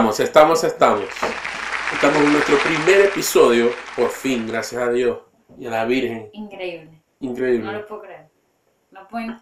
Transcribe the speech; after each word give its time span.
Estamos, 0.00 0.20
estamos, 0.20 0.64
estamos. 0.64 1.04
Estamos 1.92 2.16
en 2.16 2.32
nuestro 2.32 2.56
primer 2.60 3.02
episodio, 3.02 3.70
por 3.94 4.08
fin, 4.08 4.46
gracias 4.48 4.80
a 4.80 4.90
Dios 4.90 5.18
y 5.58 5.66
a 5.66 5.70
la 5.70 5.84
Virgen. 5.84 6.30
Increíble. 6.32 7.02
Increíble. 7.20 7.66
No 7.66 7.72
lo 7.72 7.86
puedo 7.86 8.00
creer. 8.00 8.30
No 8.92 9.06
pueden 9.08 9.36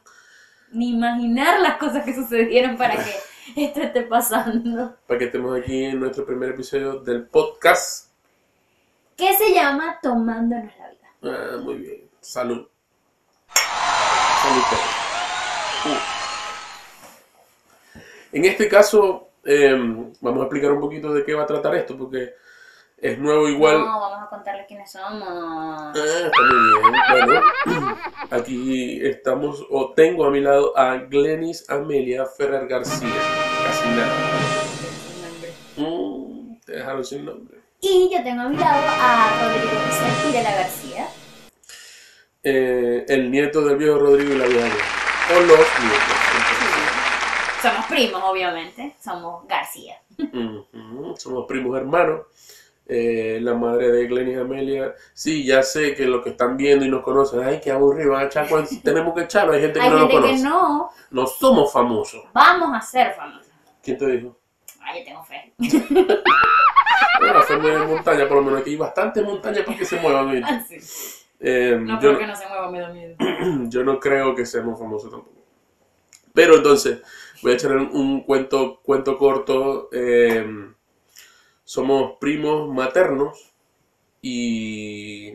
ni 0.73 0.95
imaginar 0.95 1.61
las 1.61 1.77
cosas 1.77 2.05
que 2.05 2.13
sucedieron 2.13 2.77
para 2.77 2.97
que 2.97 3.15
esto 3.57 3.83
esté 3.83 4.03
pasando. 4.03 4.97
Para 5.07 5.19
que 5.21 5.27
estemos 5.27 5.57
aquí 5.57 5.85
en 5.85 6.01
nuestro 6.01 6.27
primer 6.27 6.51
episodio 6.51 6.99
del 6.99 7.29
podcast. 7.29 8.11
¿Qué 9.17 9.37
se 9.37 9.55
llama 9.55 10.01
Tomándonos 10.03 10.73
la 10.77 10.91
vida? 10.91 11.09
Ah, 11.23 11.59
muy 11.63 11.75
bien. 11.77 12.11
Salud. 12.21 12.67
Salud. 14.43 14.63
Uh. 15.85 16.19
En 18.33 18.45
este 18.45 18.69
caso, 18.69 19.28
eh, 19.51 19.75
vamos 20.21 20.41
a 20.41 20.45
explicar 20.45 20.73
un 20.73 20.81
poquito 20.81 21.15
de 21.15 21.25
qué 21.25 21.33
va 21.33 21.45
a 21.45 21.47
tratar 21.47 21.75
esto, 21.75 21.97
porque 21.97 22.35
es 22.99 23.19
nuevo 23.19 23.49
igual. 23.49 23.79
No, 23.79 23.99
vamos 23.99 24.27
a 24.27 24.29
contarles 24.29 24.67
quiénes 24.67 24.93
somos. 24.93 25.25
Ah, 25.27 25.93
está 25.95 26.43
muy 26.43 26.91
bien. 26.91 27.43
Bueno, 27.65 27.97
aquí 28.31 29.07
estamos, 29.07 29.67
o 29.71 29.95
tengo 29.95 30.27
a 30.27 30.31
mi 30.31 30.41
lado 30.41 30.77
a 30.77 30.97
Glenis 30.97 31.65
Amelia 31.71 32.27
Ferrer 32.27 32.69
García. 32.69 33.09
Casi 33.65 33.89
nada. 33.89 34.13
Mm, 35.79 36.61
te 36.67 36.73
dejaron 36.73 37.05
sin 37.05 37.25
nombre. 37.25 37.59
Y 37.81 38.11
yo 38.13 38.23
tengo 38.23 38.43
a 38.43 38.49
mi 38.51 38.57
lado 38.57 38.83
a 38.87 39.31
Rodrigo 39.45 39.73
José 39.87 40.27
Pirela 40.27 40.55
García. 40.57 41.07
Eh, 42.43 43.07
el 43.09 43.31
nieto 43.31 43.63
del 43.63 43.79
viejo 43.79 43.99
Rodrigo 43.99 44.35
y 44.35 44.39
la 44.39 44.47
vieja. 44.47 44.77
O 45.31 45.41
los 45.41 45.49
nietos. 45.49 46.58
Somos 47.63 47.87
primos, 47.87 48.23
obviamente. 48.25 48.97
Somos 49.03 49.47
García. 49.47 50.01
Somos 51.17 51.47
primos 51.47 51.77
hermanos. 51.77 52.23
Eh, 52.91 53.39
la 53.43 53.53
madre 53.55 53.91
de 53.91 54.07
Glenis 54.07 54.39
Amelia. 54.39 54.95
Sí, 55.13 55.45
ya 55.45 55.63
sé 55.63 55.95
que 55.95 56.07
los 56.07 56.23
que 56.23 56.31
están 56.31 56.57
viendo 56.57 56.85
y 56.87 56.89
nos 56.89 57.03
conocen, 57.03 57.41
ay, 57.45 57.61
qué 57.63 57.71
aburrido, 57.71 58.13
van 58.13 58.23
a 58.23 58.27
echar 58.27 58.49
tenemos 58.83 59.15
que 59.15 59.23
echarlo. 59.23 59.53
Hay 59.53 59.61
gente 59.61 59.79
que 59.79 59.85
Hay 59.85 59.91
no 59.91 59.99
nos 59.99 60.11
gente 60.11 60.17
que 60.23 60.29
conoce. 60.29 60.45
no. 60.45 60.91
No 61.11 61.27
somos 61.27 61.71
famosos. 61.73 62.23
Vamos 62.33 62.71
a 62.75 62.81
ser 62.81 63.13
famosos. 63.15 63.53
¿Quién 63.83 63.99
te 63.99 64.07
dijo? 64.07 64.39
Ay, 64.81 65.01
yo 65.01 65.05
tengo 65.07 65.25
fe. 65.25 65.53
Bueno, 67.21 67.41
hacer 67.41 67.61
de 67.61 67.79
montaña, 67.79 68.29
por 68.29 68.37
lo 68.37 68.43
menos 68.45 68.61
aquí 68.61 68.71
hay 68.71 68.77
bastante 68.77 69.23
montaña 69.23 69.65
para 69.65 69.77
que 69.77 69.85
se 69.85 69.99
muevan. 69.99 70.31
¿viste? 70.31 70.51
Así. 70.53 70.77
Eh, 71.41 71.77
No, 71.81 72.01
yo, 72.01 72.11
porque 72.11 72.27
no 72.29 72.37
se 72.37 72.47
mueva, 72.47 72.71
me 72.71 72.81
da 72.81 72.89
miedo. 72.91 73.17
yo 73.69 73.83
no 73.83 73.99
creo 73.99 74.37
que 74.37 74.47
seamos 74.47 74.79
famosos 74.79 75.11
tampoco. 75.11 75.35
Pero 76.33 76.57
entonces, 76.57 77.01
voy 77.43 77.53
a 77.53 77.55
echar 77.55 77.77
un, 77.77 77.89
un 77.95 78.21
cuento, 78.23 78.81
cuento 78.83 79.19
corto. 79.19 79.89
eh, 79.93 80.47
somos 81.65 82.17
primos 82.19 82.69
maternos 82.73 83.53
y 84.23 85.35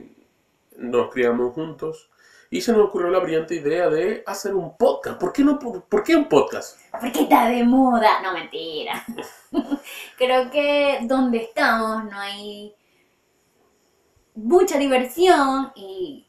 nos 0.78 1.12
criamos 1.12 1.54
juntos. 1.54 2.10
Y 2.50 2.62
se 2.62 2.72
nos 2.72 2.88
ocurrió 2.88 3.10
la 3.10 3.20
brillante 3.20 3.56
idea 3.56 3.90
de 3.90 4.24
hacer 4.28 4.54
un 4.54 4.78
podcast. 4.78 5.20
¿Por 5.20 5.34
qué, 5.34 5.44
no, 5.44 5.58
por, 5.58 5.84
por 5.86 6.04
qué 6.04 6.16
un 6.16 6.30
podcast? 6.30 6.80
Porque 6.92 7.22
está 7.22 7.48
de 7.50 7.64
moda. 7.64 8.22
No, 8.22 8.34
mentira. 8.34 9.04
Creo 10.18 10.52
que 10.52 11.00
donde 11.04 11.38
estamos 11.40 12.06
no 12.06 12.20
hay 12.20 12.76
mucha 14.36 14.78
diversión 14.78 15.72
y 15.76 16.28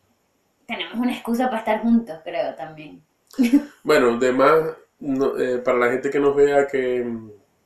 tenemos 0.67 0.95
una 0.95 1.13
excusa 1.13 1.47
para 1.47 1.59
estar 1.59 1.83
juntos, 1.83 2.19
creo 2.25 2.55
también. 2.55 3.03
Bueno, 3.83 4.15
además, 4.15 4.77
no- 5.01 5.39
eh, 5.39 5.59
para 5.59 5.79
la 5.79 5.91
gente 5.91 6.11
que 6.11 6.21
nos 6.21 6.35
vea 6.37 6.67
que, 6.67 7.07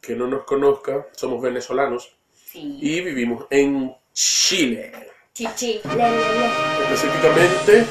que 0.01 0.15
no 0.17 0.27
nos 0.27 0.45
conozca, 0.45 1.07
somos 1.13 1.43
venezolanos 1.43 2.17
Sí. 2.33 2.79
y 2.81 3.01
vivimos 3.03 3.47
en 3.51 3.95
Chile, 4.13 4.93
Chichi, 5.35 5.81
le, 5.85 5.95
le, 5.97 6.11
le. 6.11 6.83
específicamente 6.85 7.87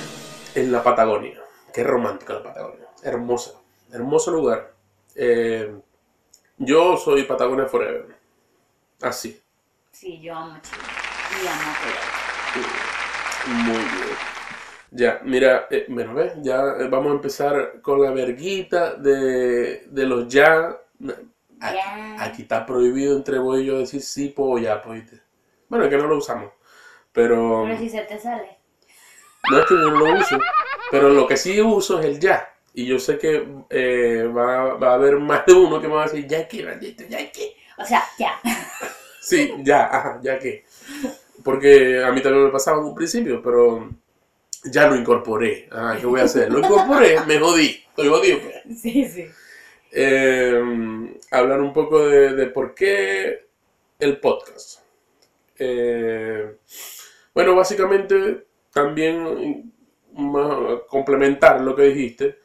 en 0.55 0.71
la 0.71 0.83
Patagonia. 0.83 1.39
Qué 1.73 1.83
romántica 1.83 2.33
la 2.33 2.43
Patagonia, 2.43 2.87
hermosa, 3.03 3.51
hermoso 3.93 4.31
lugar. 4.31 4.73
Eh, 5.15 5.73
yo 6.57 6.97
soy 6.97 7.23
Patagonia 7.23 7.67
Forever, 7.67 8.07
así, 9.01 9.41
Sí, 9.91 10.19
yo 10.21 10.35
amo 10.35 10.59
Chile. 10.61 10.83
Y 11.43 11.47
amo 11.47 11.73
Perú. 12.53 12.67
muy 13.63 13.77
bien. 13.77 14.36
Ya, 14.91 15.19
mira, 15.23 15.67
eh, 15.69 15.85
bueno, 15.89 16.13
¿ves? 16.13 16.33
Ya 16.41 16.61
eh, 16.79 16.87
vamos 16.89 17.11
a 17.11 17.15
empezar 17.15 17.81
con 17.81 18.01
la 18.01 18.11
verguita 18.11 18.95
de, 18.95 19.85
de 19.89 20.05
los 20.05 20.27
ya. 20.27 20.77
Aquí, 21.59 21.77
aquí 22.19 22.41
está 22.43 22.65
prohibido 22.65 23.17
entre 23.17 23.39
vos 23.39 23.59
y 23.59 23.65
yo 23.65 23.79
decir 23.79 24.01
sí, 24.01 24.29
po, 24.29 24.57
ya, 24.59 24.81
po, 24.81 24.91
¿viste? 24.91 25.21
Bueno, 25.69 25.85
es 25.85 25.89
que 25.91 25.97
no 25.97 26.07
lo 26.07 26.17
usamos. 26.17 26.51
Pero 27.11 27.63
Pero 27.65 27.77
si 27.77 27.89
se 27.89 28.01
te 28.01 28.19
sale. 28.19 28.57
no 29.51 29.59
es 29.59 29.65
que 29.65 29.73
no 29.73 29.89
lo 29.89 30.13
uso. 30.19 30.37
Pero 30.91 31.09
lo 31.09 31.27
que 31.27 31.35
sí 31.37 31.59
uso 31.61 31.99
es 31.99 32.05
el 32.05 32.19
ya. 32.19 32.47
Y 32.73 32.85
yo 32.85 32.99
sé 32.99 33.17
que 33.17 33.47
eh, 33.69 34.23
va, 34.35 34.75
va 34.75 34.91
a 34.91 34.93
haber 34.93 35.17
más 35.17 35.45
de 35.45 35.53
uno 35.53 35.81
que 35.81 35.87
me 35.87 35.95
va 35.95 36.03
a 36.03 36.05
decir, 36.05 36.27
ya 36.27 36.47
que, 36.47 36.63
maldito, 36.63 37.03
ya 37.09 37.29
que. 37.31 37.55
O 37.77 37.85
sea, 37.85 38.03
ya. 38.19 38.39
Sí, 39.19 39.53
ya, 39.63 39.85
ajá, 39.87 40.19
ya 40.23 40.39
que. 40.39 40.63
Porque 41.43 42.03
a 42.03 42.11
mí 42.11 42.21
también 42.21 42.45
me 42.45 42.51
pasaba 42.51 42.77
en 42.79 42.85
un 42.85 42.95
principio, 42.95 43.41
pero 43.41 43.89
ya 44.65 44.87
lo 44.87 44.95
incorporé. 44.95 45.67
Ah, 45.71 45.95
¿qué 45.99 46.05
voy 46.05 46.19
a 46.21 46.25
hacer? 46.25 46.51
Lo 46.51 46.59
incorporé, 46.59 47.17
me 47.27 47.39
jodí. 47.39 47.83
Estoy 47.89 48.07
jodido, 48.09 48.39
pues. 48.39 48.79
Sí, 48.81 49.05
sí. 49.07 49.25
Eh, 49.91 50.61
hablar 51.31 51.61
un 51.61 51.73
poco 51.73 52.07
de, 52.07 52.33
de 52.35 52.47
por 52.47 52.73
qué 52.75 53.47
el 53.99 54.19
podcast. 54.19 54.79
Eh, 55.57 56.55
bueno, 57.33 57.55
básicamente 57.55 58.45
también 58.71 59.71
más- 60.13 60.81
complementar 60.87 61.61
lo 61.61 61.75
que 61.75 61.83
dijiste. 61.83 62.39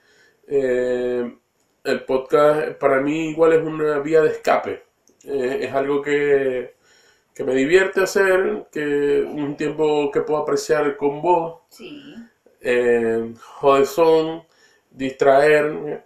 Eh, 0.47 1.37
el 1.85 2.05
podcast 2.05 2.73
para 2.79 3.01
mí 3.01 3.31
igual 3.31 3.53
es 3.55 3.63
una 3.63 3.99
vía 3.99 4.23
de 4.23 4.31
escape. 4.31 4.83
Eh, 5.25 5.59
es 5.63 5.73
algo 5.75 6.01
que, 6.03 6.75
que 7.35 7.45
me 7.45 7.55
divierte 7.55 8.03
hacer, 8.03 8.67
que 8.71 9.23
un 9.27 9.57
tiempo 9.57 10.11
que 10.13 10.21
puedo 10.21 10.41
apreciar 10.43 10.97
con 10.97 11.23
vos 11.23 11.61
Sí. 11.71 12.15
eh, 12.61 13.33
jodezón, 13.43 14.43
distraer. 14.91 16.05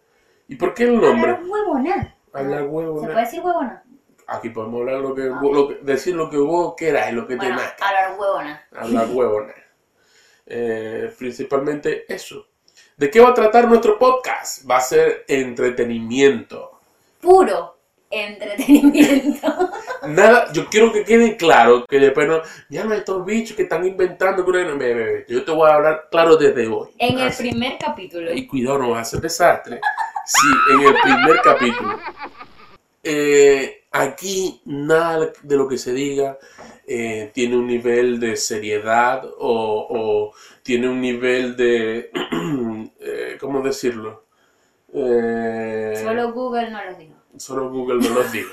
¿Y 0.49 0.57
por 0.57 0.73
qué 0.75 0.85
el 0.85 1.01
nombre? 1.01 1.33
Hablar 1.33 1.43
huevona. 1.51 2.17
Hablar 2.33 2.63
huevo. 2.69 3.01
¿Se 3.01 3.07
puede 3.07 3.21
decir 3.21 3.41
huevona? 3.43 3.83
Aquí 4.29 4.51
podemos 4.51 4.81
hablar 4.81 5.01
lo 5.01 5.15
que, 5.15 5.29
vos- 5.29 5.55
lo 5.55 5.69
que- 5.69 5.79
decir 5.83 6.15
lo 6.17 6.29
que 6.31 6.37
vos 6.37 6.75
queráis, 6.77 7.15
lo 7.15 7.27
que 7.27 7.37
Bueno, 7.37 7.57
te 7.57 7.63
nazca. 7.63 7.89
hablar 7.89 8.19
huevona. 8.19 8.67
Hablar 8.73 9.07
huevona. 9.13 9.55
Eh, 10.47 11.13
principalmente 11.19 12.13
eso. 12.13 12.47
¿De 12.97 13.11
qué 13.11 13.21
va 13.21 13.31
a 13.31 13.35
tratar 13.35 13.69
nuestro 13.69 13.99
podcast? 13.99 14.69
Va 14.69 14.79
a 14.79 14.81
ser 14.81 15.25
entretenimiento. 15.29 16.81
Puro 17.21 17.76
entretenimiento. 18.11 19.71
Nada, 20.09 20.53
yo 20.53 20.67
quiero 20.67 20.93
que 20.93 21.05
quede 21.05 21.37
claro 21.37 21.85
que 21.87 21.99
después 21.99 22.29
no, 22.29 22.41
ya 22.69 22.85
no 22.85 22.95
estos 22.95 23.25
bichos 23.25 23.57
que 23.57 23.65
están 23.65 23.87
inventando. 23.87 24.45
Yo 25.29 25.45
te 25.45 25.51
voy 25.51 25.71
a 25.71 25.75
hablar 25.75 26.09
claro 26.11 26.37
desde 26.37 26.67
hoy. 26.69 26.89
En 26.99 27.19
el 27.19 27.29
Así. 27.29 27.49
primer 27.49 27.79
capítulo. 27.79 28.33
Y 28.33 28.47
cuidado, 28.47 28.79
no 28.79 28.91
va 28.91 29.01
a 29.01 29.05
ser 29.05 29.21
desastre. 29.21 29.81
Sí, 30.25 30.49
en 30.75 30.81
el 30.81 30.95
primer 31.03 31.41
capítulo. 31.43 31.99
Eh, 33.03 33.85
aquí 33.93 34.61
nada 34.65 35.31
de 35.43 35.57
lo 35.57 35.69
que 35.69 35.79
se 35.79 35.93
diga 35.93 36.39
eh, 36.87 37.31
tiene 37.33 37.57
un 37.57 37.69
nivel 37.69 38.19
de 38.19 38.37
seriedad 38.37 39.25
o, 39.39 39.87
o 39.89 40.33
tiene 40.63 40.89
un 40.89 41.01
nivel 41.01 41.57
de... 41.57 42.11
eh, 43.01 43.37
¿Cómo 43.41 43.61
decirlo? 43.63 44.25
Solo 44.93 46.33
Google 46.33 46.71
no 46.71 46.85
los 46.85 46.99
dijo. 46.99 47.16
Solo 47.39 47.71
Google 47.71 48.07
no 48.09 48.15
los 48.15 48.31
digo. 48.33 48.51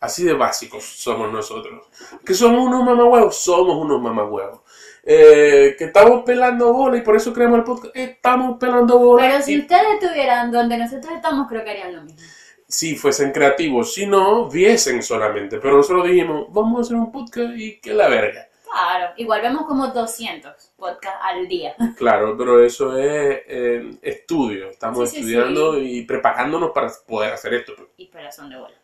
Así 0.00 0.24
de 0.24 0.34
básicos 0.34 0.84
somos 0.84 1.32
nosotros. 1.32 1.86
¿Que 2.24 2.34
somos 2.34 2.66
unos 2.66 2.84
mamahuevos? 2.84 3.36
Somos 3.36 3.76
unos 3.76 4.00
mamahuevos. 4.00 4.60
Eh, 5.02 5.74
que 5.78 5.84
estamos 5.84 6.22
pelando 6.24 6.72
bola 6.72 6.96
y 6.98 7.00
por 7.02 7.16
eso 7.16 7.32
creamos 7.32 7.58
el 7.58 7.64
podcast. 7.64 7.96
Estamos 7.96 8.58
pelando 8.58 8.98
bola. 8.98 9.22
Pero 9.28 9.42
si 9.42 9.54
y- 9.54 9.60
ustedes 9.60 9.82
estuvieran 10.00 10.50
donde 10.50 10.76
nosotros 10.76 11.12
estamos, 11.14 11.48
creo 11.48 11.64
que 11.64 11.70
harían 11.70 11.94
lo 11.96 12.02
mismo. 12.02 12.20
si 12.68 12.96
fuesen 12.96 13.30
creativos, 13.32 13.94
si 13.94 14.06
no, 14.06 14.48
viesen 14.50 15.02
solamente. 15.02 15.58
Pero 15.60 15.76
nosotros 15.76 16.08
dijimos, 16.08 16.46
vamos 16.50 16.78
a 16.78 16.82
hacer 16.82 16.96
un 16.96 17.12
podcast 17.12 17.52
y 17.56 17.80
que 17.80 17.94
la 17.94 18.08
verga. 18.08 18.48
Claro. 18.76 19.14
Igual 19.16 19.40
vemos 19.42 19.66
como 19.66 19.88
200 19.88 20.72
podcasts 20.76 21.18
al 21.22 21.48
día. 21.48 21.74
Claro, 21.96 22.36
pero 22.36 22.62
eso 22.64 22.96
es 22.98 23.40
eh, 23.46 23.90
estudio. 24.02 24.68
Estamos 24.70 25.08
Sí, 25.10 25.16
sí, 25.16 25.20
estudiando 25.22 25.78
y 25.78 26.02
preparándonos 26.02 26.70
para 26.72 26.92
poder 27.06 27.32
hacer 27.32 27.54
esto. 27.54 27.72
Y 27.96 28.06
pero 28.08 28.30
son 28.30 28.50
de 28.50 28.58
bola. 28.58 28.74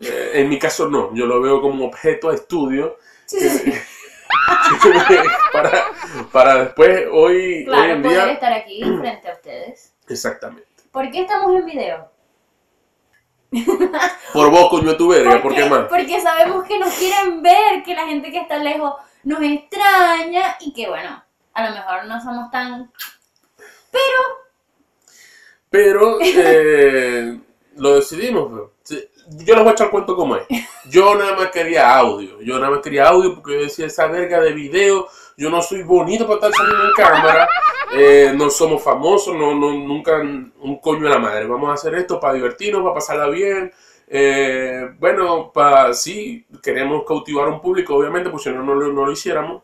Eh, 0.00 0.30
en 0.34 0.48
mi 0.48 0.58
caso 0.58 0.88
no, 0.88 1.14
yo 1.14 1.26
lo 1.26 1.40
veo 1.40 1.60
como 1.60 1.84
objeto 1.86 2.30
a 2.30 2.34
estudio 2.34 2.96
Sí, 3.26 3.38
sí, 3.38 3.70
sí. 3.70 3.72
para, 5.52 5.70
para 6.32 6.64
después, 6.64 7.04
hoy, 7.12 7.58
hoy 7.58 7.64
Claro, 7.66 7.92
en 7.92 8.02
poder 8.02 8.24
día... 8.24 8.32
estar 8.32 8.52
aquí 8.52 8.82
frente 8.82 9.28
a 9.28 9.32
ustedes. 9.34 9.94
Exactamente. 10.08 10.68
¿Por 10.90 11.10
qué 11.10 11.20
estamos 11.22 11.54
en 11.54 11.66
video? 11.66 12.10
Por 14.32 14.50
vos, 14.50 14.70
coño, 14.70 14.96
tu 14.96 15.08
verga, 15.08 15.42
¿por 15.42 15.54
qué 15.54 15.66
más? 15.66 15.86
Porque 15.88 16.20
sabemos 16.20 16.66
que 16.66 16.78
nos 16.78 16.92
quieren 16.94 17.42
ver, 17.42 17.82
que 17.84 17.94
la 17.94 18.06
gente 18.06 18.32
que 18.32 18.40
está 18.40 18.56
lejos 18.58 18.94
nos 19.24 19.42
extraña 19.42 20.56
y 20.60 20.72
que 20.72 20.88
bueno, 20.88 21.22
a 21.52 21.68
lo 21.68 21.76
mejor 21.76 22.04
no 22.06 22.22
somos 22.22 22.50
tan... 22.50 22.90
Pero 25.72 26.18
eh, 26.20 27.40
lo 27.76 27.94
decidimos. 27.94 28.52
bro. 28.52 28.72
Sí, 28.82 29.02
Yo 29.44 29.54
les 29.54 29.62
voy 29.62 29.70
a 29.70 29.72
echar 29.72 29.90
cuento 29.90 30.14
como 30.14 30.36
es. 30.36 30.46
Yo 30.90 31.14
nada 31.14 31.34
más 31.34 31.50
quería 31.50 31.96
audio. 31.96 32.42
Yo 32.42 32.58
nada 32.58 32.70
más 32.70 32.80
quería 32.80 33.08
audio 33.08 33.34
porque 33.34 33.54
yo 33.54 33.62
decía 33.62 33.86
esa 33.86 34.06
verga 34.06 34.40
de 34.40 34.52
video. 34.52 35.08
Yo 35.42 35.50
no 35.50 35.60
soy 35.60 35.82
bonito 35.82 36.24
para 36.24 36.36
estar 36.36 36.52
saliendo 36.52 36.84
en 36.84 36.92
cámara. 36.92 37.48
eh, 37.96 38.32
no 38.36 38.48
somos 38.48 38.80
famosos. 38.80 39.34
No, 39.34 39.52
no, 39.56 39.72
nunca 39.72 40.20
un 40.20 40.78
coño 40.80 41.02
de 41.02 41.10
la 41.10 41.18
madre. 41.18 41.48
Vamos 41.48 41.68
a 41.68 41.72
hacer 41.72 41.96
esto 41.96 42.20
para 42.20 42.34
divertirnos, 42.34 42.80
para 42.80 42.94
pasarla 42.94 43.26
bien. 43.26 43.72
Eh, 44.06 44.94
bueno, 45.00 45.50
para 45.52 45.94
sí, 45.94 46.46
queremos 46.62 47.02
cautivar 47.04 47.48
a 47.48 47.50
un 47.50 47.60
público, 47.60 47.96
obviamente, 47.96 48.30
porque 48.30 48.50
si 48.50 48.54
no, 48.54 48.62
no, 48.62 48.76
no 48.76 49.04
lo 49.04 49.10
hiciéramos. 49.10 49.62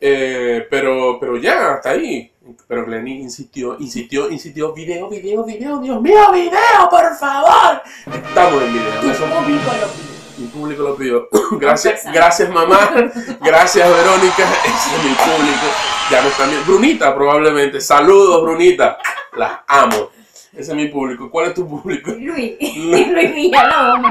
Eh, 0.00 0.66
pero, 0.68 1.18
pero 1.20 1.36
ya, 1.36 1.74
hasta 1.74 1.90
ahí. 1.90 2.32
Pero 2.66 2.84
Glenny 2.84 3.20
insistió, 3.20 3.76
insistió, 3.78 4.28
insistió. 4.28 4.72
Video, 4.72 5.08
video, 5.08 5.44
video, 5.44 5.78
Dios 5.78 6.02
mío, 6.02 6.32
video, 6.32 6.88
por 6.90 7.14
favor. 7.14 7.80
Estamos 8.12 8.60
en 8.60 8.72
video. 8.72 10.05
Mi 10.38 10.46
público 10.48 10.82
lo 10.82 10.96
pidió. 10.96 11.28
Gracias, 11.52 12.04
gracias 12.12 12.50
mamá. 12.50 12.90
Gracias 13.40 13.88
Verónica. 13.88 14.44
Ese 14.64 14.96
es 14.96 15.04
mi 15.04 15.10
público. 15.10 15.66
Ya 16.10 16.22
me 16.22 16.28
están 16.28 16.50
viendo. 16.50 16.66
Brunita 16.66 17.14
probablemente. 17.14 17.80
Saludos 17.80 18.42
Brunita. 18.42 18.98
Las 19.36 19.60
amo. 19.66 20.10
Ese 20.56 20.70
es 20.70 20.76
mi 20.76 20.88
público. 20.88 21.30
¿Cuál 21.30 21.48
es 21.48 21.54
tu 21.54 21.68
público? 21.68 22.10
Luis, 22.18 22.54
Luis 22.60 23.34
Villalobos. 23.34 24.10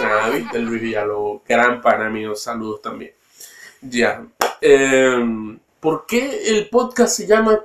Ah, 0.00 0.28
viste, 0.30 0.58
Luis 0.58 0.82
Villalobos, 0.82 1.42
gran 1.48 1.80
pana 1.80 2.10
mío, 2.10 2.34
saludos 2.34 2.82
también. 2.82 3.12
Ya. 3.80 4.24
Eh, 4.60 5.56
¿Por 5.80 6.04
qué 6.06 6.42
el 6.48 6.68
podcast 6.68 7.16
se 7.16 7.26
llama... 7.26 7.60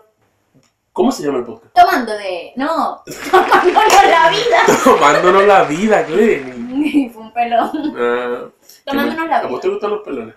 ¿Cómo 1.00 1.13
se 1.13 1.24
llama 1.24 1.38
el 1.38 1.46
podcast? 1.46 1.74
Tomando 1.74 2.12
de... 2.12 2.51
No, 2.57 3.01
tomándonos 3.31 4.04
la 4.10 4.30
vida. 4.30 4.57
Tomándonos 4.84 5.44
la 5.46 5.63
vida, 5.63 6.04
Glenny. 6.04 7.10
Fue 7.13 7.22
un 7.22 7.31
pelón. 7.31 7.72
Ah, 7.98 8.50
Tomándonos 8.84 9.30
la 9.30 9.38
¿A 9.38 9.42
vos 9.44 9.51
vida. 9.51 9.62
te 9.62 9.69
gustan 9.69 9.92
los 9.92 10.01
pelones? 10.04 10.36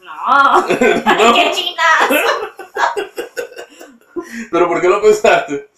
No. 0.00 0.60
No. 0.64 1.34
¡Qué 1.34 1.50
chinas! 1.52 2.24
¿Pero 4.50 4.68
por 4.68 4.80
qué 4.80 4.88
lo 4.88 5.02
pensaste? 5.02 5.68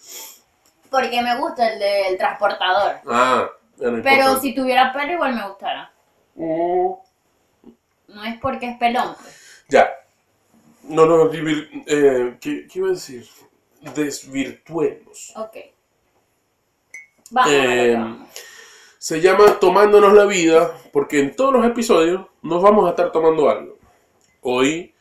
Porque 0.89 1.21
me 1.21 1.37
gusta 1.37 1.67
el 1.73 1.77
del 1.77 2.17
transportador. 2.17 2.95
Ah, 3.07 3.49
no 3.77 4.01
Pero 4.01 4.39
si 4.39 4.55
tuviera 4.55 4.93
pelo 4.93 5.11
igual 5.11 5.35
me 5.35 5.45
gustara. 5.49 5.91
Mm, 6.35 6.91
No 8.07 8.23
es 8.23 8.39
porque 8.39 8.69
es 8.69 8.77
pelón. 8.77 9.15
pues. 9.21 9.65
Ya. 9.67 9.89
No, 10.83 11.05
no, 11.05 11.29
eh, 11.33 12.37
¿qué, 12.39 12.67
¿qué 12.69 12.79
iba 12.79 12.87
a 12.87 12.91
decir? 12.91 13.27
Desvirtuemos. 13.81 15.33
Ok. 15.35 15.57
Vamos, 17.31 17.51
Eh, 17.53 17.93
vamos. 17.97 18.29
Se 18.97 19.19
llama 19.19 19.59
Tomándonos 19.59 20.13
la 20.13 20.25
vida 20.25 20.75
porque 20.93 21.19
en 21.19 21.35
todos 21.35 21.53
los 21.53 21.65
episodios 21.65 22.25
nos 22.43 22.61
vamos 22.61 22.85
a 22.85 22.91
estar 22.91 23.11
tomando 23.11 23.49
algo. 23.49 23.77
Hoy, 24.41 24.93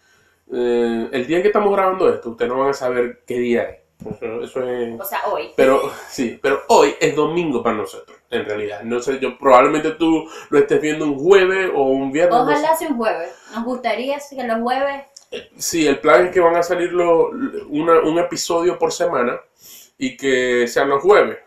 eh, 0.52 1.08
el 1.12 1.26
día 1.26 1.42
que 1.42 1.48
estamos 1.48 1.72
grabando 1.72 2.08
esto, 2.12 2.30
ustedes 2.30 2.50
no 2.50 2.58
van 2.58 2.70
a 2.70 2.74
saber 2.74 3.22
qué 3.26 3.38
día 3.38 3.62
es. 3.64 3.80
Eso, 4.00 4.42
eso 4.42 4.66
es... 4.66 4.98
O 4.98 5.04
sea, 5.04 5.26
hoy. 5.26 5.50
Pero 5.54 5.92
sí, 6.08 6.38
pero 6.40 6.62
hoy 6.68 6.94
es 6.98 7.14
domingo 7.14 7.62
para 7.62 7.76
nosotros, 7.76 8.16
en 8.30 8.46
realidad. 8.46 8.82
No 8.82 9.00
sé, 9.00 9.18
yo 9.20 9.36
probablemente 9.36 9.90
tú 9.92 10.26
lo 10.48 10.58
estés 10.58 10.80
viendo 10.80 11.04
un 11.04 11.18
jueves 11.18 11.70
o 11.74 11.82
un 11.82 12.10
viernes. 12.10 12.38
no 12.38 12.46
sé. 12.46 12.52
Ojalá 12.54 12.76
sea 12.76 12.88
un 12.88 12.96
jueves. 12.96 13.34
Nos 13.54 13.64
gustaría 13.64 14.18
que 14.30 14.44
los 14.44 14.60
jueves. 14.62 15.04
Sí, 15.56 15.86
el 15.86 16.00
plan 16.00 16.26
es 16.26 16.32
que 16.32 16.40
van 16.40 16.56
a 16.56 16.62
salir 16.62 16.94
una- 16.94 18.00
un 18.00 18.18
episodio 18.18 18.78
por 18.78 18.92
semana 18.92 19.38
y 19.96 20.16
que 20.16 20.66
sean 20.66 20.88
los 20.88 21.02
jueves. 21.02 21.38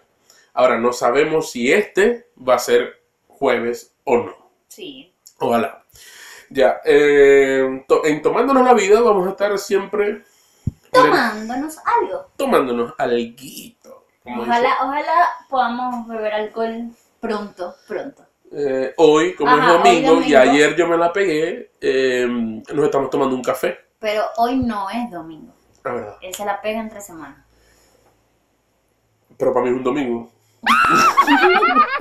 Ahora, 0.53 0.77
no 0.77 0.93
sabemos 0.93 1.51
si 1.51 1.71
este 1.71 2.27
va 2.37 2.55
a 2.55 2.59
ser 2.59 3.01
jueves 3.27 3.93
o 4.05 4.17
no. 4.17 4.51
Sí. 4.67 5.13
Ojalá. 5.39 5.83
Ya, 6.49 6.79
eh, 6.85 7.83
to- 7.87 8.05
en 8.05 8.21
Tomándonos 8.21 8.63
la 8.63 8.73
Vida 8.73 9.01
vamos 9.01 9.27
a 9.27 9.31
estar 9.31 9.57
siempre 9.57 10.23
Tomándonos 10.91 11.77
algo. 11.79 12.27
tomándonos 12.37 12.93
alguito. 12.99 14.05
Ojalá, 14.25 14.77
ojalá 14.83 15.29
podamos 15.49 16.07
beber 16.07 16.33
alcohol 16.33 16.91
pronto, 17.19 17.75
pronto. 17.87 18.23
Eh, 18.55 18.93
hoy, 18.97 19.33
como 19.33 19.49
Ajá, 19.51 19.77
es 19.77 19.83
domingo, 20.05 20.21
y 20.21 20.35
ayer 20.35 20.75
yo 20.75 20.87
me 20.87 20.95
la 20.97 21.11
pegué, 21.11 21.71
eh, 21.85 22.25
nos 22.73 22.85
estamos 22.85 23.09
tomando 23.09 23.35
un 23.35 23.43
café. 23.43 23.77
Pero 23.99 24.23
hoy 24.37 24.55
no 24.57 24.89
es 24.89 25.11
domingo. 25.11 25.53
La 25.83 25.93
verdad. 25.93 26.17
Él 26.21 26.33
se 26.33 26.45
la 26.45 26.61
pega 26.61 26.79
entre 26.79 27.01
semanas. 27.01 27.45
Pero 29.37 29.53
para 29.53 29.65
mí 29.65 29.71
es 29.71 29.77
un 29.77 29.83
domingo. 29.83 30.31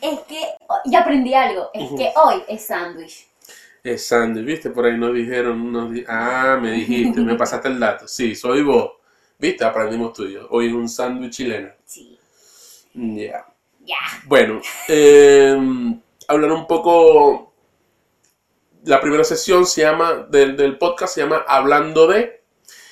Es 0.00 0.20
que 0.20 0.40
ya 0.86 1.00
aprendí 1.00 1.32
algo. 1.34 1.70
Es 1.72 1.88
que 1.96 2.12
hoy 2.16 2.42
es 2.48 2.66
sándwich. 2.66 3.26
Es 3.82 4.06
sándwich, 4.06 4.44
¿viste? 4.44 4.70
Por 4.70 4.84
ahí 4.86 4.98
nos 4.98 5.14
dijeron, 5.14 5.72
nos 5.72 5.92
di- 5.92 6.04
ah, 6.08 6.58
me 6.60 6.72
dijiste, 6.72 7.20
me 7.20 7.34
pasaste 7.36 7.68
el 7.68 7.80
dato. 7.80 8.06
Sí, 8.08 8.34
soy 8.34 8.62
vos. 8.62 8.92
¿Viste? 9.38 9.64
Aprendimos 9.64 10.12
tuyo. 10.12 10.46
Hoy 10.50 10.66
es 10.68 10.72
un 10.74 10.88
sándwich 10.88 11.32
chileno. 11.36 11.70
Sí. 11.86 12.18
Ya. 12.94 13.46
Ya. 13.80 13.96
Bueno, 14.26 14.60
eh, 14.88 15.56
hablar 16.28 16.52
un 16.52 16.66
poco. 16.66 17.53
La 18.84 19.00
primera 19.00 19.24
sesión 19.24 19.66
se 19.66 19.82
llama, 19.82 20.26
del, 20.28 20.56
del 20.56 20.78
podcast 20.78 21.14
se 21.14 21.22
llama 21.22 21.44
Hablando 21.48 22.06
de. 22.06 22.42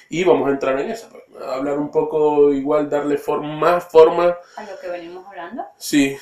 Y 0.09 0.25
vamos 0.25 0.49
a 0.49 0.53
entrar 0.53 0.79
en 0.81 0.91
esa. 0.91 1.09
pues. 1.09 1.23
Hablar 1.43 1.79
un 1.79 1.91
poco, 1.91 2.53
igual, 2.53 2.89
darle 2.91 3.17
forma, 3.19 3.57
más 3.57 3.85
forma, 3.91 4.37
A 4.57 4.63
lo 4.65 4.79
que 4.81 4.89
venimos 4.89 5.27
hablando. 5.27 5.65
sí, 5.77 6.17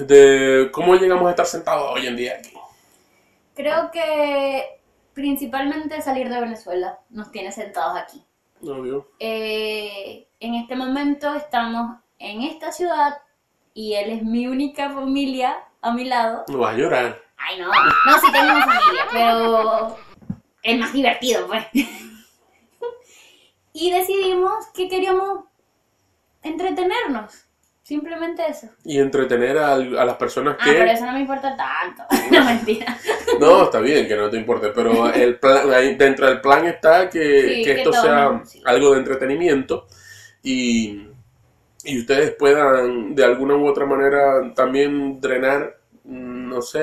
de 0.00 0.68
cómo 0.72 0.94
llegamos 0.96 1.26
a 1.26 1.30
estar 1.30 1.46
sentados 1.46 1.92
hoy 1.94 2.06
en 2.06 2.16
día 2.16 2.36
aquí. 2.38 2.52
Creo 3.54 3.90
que 3.90 4.80
principalmente 5.14 6.00
salir 6.02 6.28
de 6.28 6.40
Venezuela 6.40 6.98
nos 7.10 7.30
tiene 7.30 7.52
sentados 7.52 7.96
aquí. 7.98 8.24
Obvio. 8.62 9.08
Eh, 9.18 10.28
en 10.40 10.54
este 10.56 10.76
momento 10.76 11.32
estamos 11.34 11.98
en 12.18 12.42
esta 12.42 12.72
ciudad 12.72 13.18
y 13.72 13.94
él 13.94 14.10
es 14.10 14.22
mi 14.22 14.46
única 14.46 14.90
familia 14.90 15.56
a 15.80 15.92
mi 15.92 16.04
lado. 16.04 16.44
No 16.48 16.58
vas 16.58 16.74
a 16.74 16.78
llorar. 16.78 17.18
Ay, 17.48 17.58
no, 17.58 17.66
no, 17.68 18.20
sí 18.20 18.32
tengo 18.32 18.60
familia, 18.60 19.06
pero 19.12 19.96
el 20.62 20.78
más 20.78 20.92
divertido, 20.92 21.46
pues. 21.46 21.64
y 23.72 23.90
decidimos 23.90 24.66
que 24.74 24.88
queríamos 24.88 25.44
entretenernos, 26.42 27.44
simplemente 27.82 28.42
eso. 28.48 28.68
Y 28.84 28.98
entretener 28.98 29.58
a, 29.58 29.74
a 29.74 29.78
las 29.78 30.16
personas 30.16 30.56
Ah, 30.60 30.64
que. 30.64 30.72
pero 30.72 30.90
eso 30.90 31.06
no 31.06 31.12
me 31.12 31.20
importa 31.20 31.56
tanto. 31.56 32.02
no, 32.30 32.44
mentira. 32.44 32.96
No, 33.38 33.64
está 33.64 33.80
bien 33.80 34.08
que 34.08 34.16
no 34.16 34.28
te 34.30 34.36
importe, 34.36 34.68
pero 34.74 35.12
el 35.12 35.38
plan, 35.38 35.72
ahí 35.72 35.94
dentro 35.94 36.26
del 36.26 36.40
plan 36.40 36.66
está 36.66 37.08
que, 37.08 37.42
Sí, 37.42 37.62
que 37.62 37.74
que 37.74 37.78
esto 37.78 37.92
sea 37.92 38.40
sí. 38.44 38.62
algo 38.64 38.92
de 38.92 38.98
entretenimiento 38.98 39.86
y, 40.42 41.06
y 41.84 41.98
ustedes 42.00 42.32
puedan 42.32 43.14
de 43.14 43.24
alguna 43.24 43.54
u 43.56 43.66
otra 43.66 43.86
manera 43.86 44.52
también 44.54 45.20
drenar, 45.20 45.78
mm, 46.04 46.39
no 46.50 46.60
sé, 46.62 46.80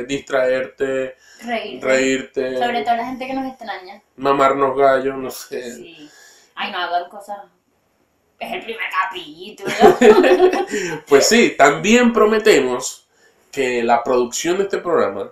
eh, 0.00 0.04
distraerte, 0.04 1.16
Reír. 1.44 1.82
reírte, 1.84 2.56
Sobre 2.58 2.82
todo 2.82 2.96
la 2.96 3.06
gente 3.06 3.26
que 3.26 3.34
nos 3.34 3.46
extraña. 3.46 4.00
mamarnos 4.16 4.76
gallos, 4.76 5.16
no 5.16 5.30
sé. 5.30 5.74
Sí. 5.74 6.10
Ay, 6.54 6.72
no 6.72 6.78
hagan 6.78 7.08
cosas. 7.10 7.38
Es 8.38 8.52
el 8.54 8.62
primer 8.64 8.86
capítulo. 9.02 9.70
Pues 11.08 11.26
sí, 11.26 11.54
también 11.58 12.12
prometemos 12.12 13.06
que 13.50 13.82
la 13.82 14.02
producción 14.02 14.56
de 14.58 14.62
este 14.64 14.78
programa 14.78 15.30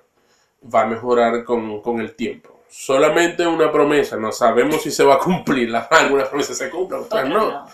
va 0.74 0.82
a 0.82 0.86
mejorar 0.86 1.44
con, 1.44 1.80
con 1.80 2.00
el 2.00 2.14
tiempo. 2.14 2.60
Solamente 2.68 3.46
una 3.46 3.72
promesa, 3.72 4.16
no 4.16 4.30
sabemos 4.32 4.82
si 4.82 4.90
se 4.90 5.04
va 5.04 5.14
a 5.14 5.18
cumplir. 5.18 5.70
Las- 5.70 5.90
Algunas 5.90 6.28
promesas 6.28 6.58
se 6.58 6.68
cumplen, 6.68 7.00
otras 7.02 7.24
Otras 7.24 7.28
no. 7.34 7.50
no. 7.50 7.66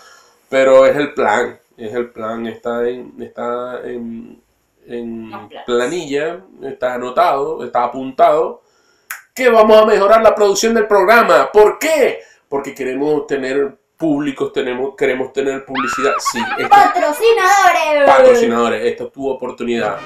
Pero 0.47 0.85
es 0.85 0.95
el 0.95 1.13
plan, 1.13 1.59
es 1.75 1.93
el 1.93 2.11
plan, 2.11 2.45
está 2.47 2.87
en, 2.87 3.13
está 3.21 3.81
en, 3.83 4.41
en 4.87 5.31
planilla, 5.65 6.41
está 6.63 6.93
anotado, 6.95 7.63
está 7.63 7.83
apuntado, 7.85 8.61
que 9.33 9.49
vamos 9.49 9.81
a 9.81 9.85
mejorar 9.85 10.21
la 10.21 10.33
producción 10.35 10.73
del 10.73 10.87
programa. 10.87 11.51
¿Por 11.51 11.77
qué? 11.79 12.19
Porque 12.47 12.73
queremos 12.73 13.25
tener 13.27 13.77
públicos, 13.97 14.51
tenemos, 14.53 14.95
queremos 14.95 15.31
tener 15.33 15.65
publicidad. 15.65 16.13
Sí, 16.19 16.39
esto- 16.57 16.69
¡Patrocinadores! 16.69 18.05
patrocinadores, 18.05 18.85
esta 18.85 19.03
es 19.05 19.11
tu 19.11 19.27
oportunidad 19.29 19.97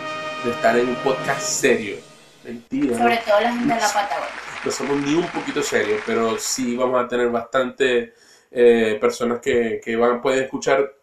de 0.44 0.52
estar 0.52 0.78
en 0.78 0.90
un 0.90 0.96
podcast 0.96 1.42
serio. 1.42 1.98
Mentira, 2.44 2.98
Sobre 2.98 3.16
no, 3.16 3.22
todo 3.22 3.42
la 3.42 3.52
gente 3.52 3.74
de 3.76 3.82
la 3.82 3.88
Patagonia. 3.94 4.30
no 4.66 4.72
somos 4.72 4.98
ni 4.98 5.14
un 5.16 5.28
poquito 5.28 5.62
serios, 5.62 6.02
pero 6.06 6.38
sí 6.38 6.76
vamos 6.78 7.04
a 7.04 7.08
tener 7.08 7.30
bastante 7.30 8.14
eh, 8.52 8.98
personas 9.00 9.40
que, 9.42 9.80
que 9.84 9.96
van, 9.96 10.22
pueden 10.22 10.44
escuchar 10.46 10.94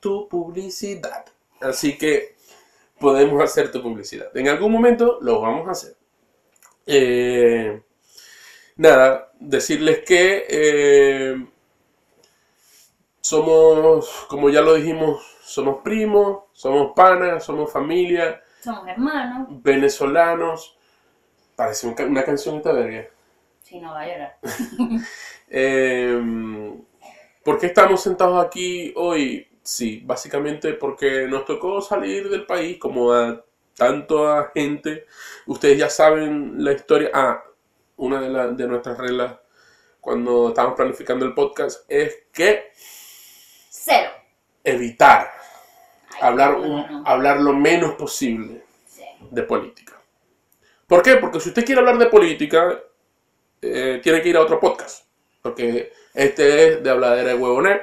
tu 0.00 0.28
publicidad. 0.28 1.24
Así 1.60 1.98
que 1.98 2.36
podemos 3.00 3.42
hacer 3.42 3.70
tu 3.72 3.82
publicidad. 3.82 4.34
En 4.36 4.48
algún 4.48 4.72
momento 4.72 5.18
lo 5.20 5.40
vamos 5.40 5.68
a 5.68 5.72
hacer. 5.72 5.96
Eh, 6.86 7.82
nada, 8.76 9.30
decirles 9.40 10.00
que 10.06 10.46
eh, 10.48 11.46
somos, 13.20 14.26
como 14.28 14.50
ya 14.50 14.60
lo 14.62 14.74
dijimos, 14.74 15.22
somos 15.42 15.82
primos, 15.82 16.44
somos 16.52 16.92
panas, 16.94 17.44
somos 17.44 17.70
familia, 17.72 18.42
Somos 18.62 18.86
hermanos. 18.88 19.48
venezolanos. 19.62 20.76
Parece 21.56 21.86
un 21.86 21.94
ca- 21.94 22.04
una 22.06 22.24
canción 22.24 22.56
esta 22.56 22.72
verga. 22.72 23.08
Si 23.62 23.80
no 23.80 23.90
va 23.92 24.00
a 24.02 24.06
llorar. 24.06 24.38
Eh, 25.50 26.20
¿Por 27.42 27.58
qué 27.58 27.68
estamos 27.68 28.02
sentados 28.02 28.44
aquí 28.44 28.92
hoy? 28.96 29.47
Sí, 29.70 30.00
básicamente 30.02 30.72
porque 30.72 31.26
nos 31.28 31.44
tocó 31.44 31.82
salir 31.82 32.30
del 32.30 32.46
país 32.46 32.78
como 32.78 33.12
a 33.12 33.44
tanta 33.76 34.50
gente. 34.54 35.04
Ustedes 35.44 35.76
ya 35.76 35.90
saben 35.90 36.64
la 36.64 36.72
historia. 36.72 37.10
Ah, 37.12 37.44
una 37.98 38.18
de, 38.18 38.30
la- 38.30 38.46
de 38.48 38.66
nuestras 38.66 38.96
reglas 38.96 39.34
cuando 40.00 40.48
estamos 40.48 40.74
planificando 40.74 41.26
el 41.26 41.34
podcast 41.34 41.84
es 41.86 42.16
que 42.32 42.72
Cero. 43.68 44.10
evitar 44.64 45.30
Ay, 46.12 46.18
hablar, 46.22 46.52
no, 46.58 46.88
no, 46.88 47.02
hablar 47.06 47.38
lo 47.42 47.52
menos 47.52 47.92
posible 47.96 48.64
Sí. 48.86 49.04
de 49.30 49.42
política. 49.42 50.00
¿Por 50.86 51.02
qué? 51.02 51.16
Porque 51.16 51.40
si 51.40 51.50
usted 51.50 51.66
quiere 51.66 51.80
hablar 51.80 51.98
de 51.98 52.06
política, 52.06 52.80
eh, 53.60 54.00
tiene 54.02 54.22
que 54.22 54.30
ir 54.30 54.36
a 54.38 54.40
otro 54.40 54.58
podcast. 54.58 55.04
Porque 55.42 55.92
este 56.14 56.68
es 56.68 56.82
de 56.82 56.88
habladera 56.90 57.28
de 57.28 57.34
huevoné, 57.34 57.82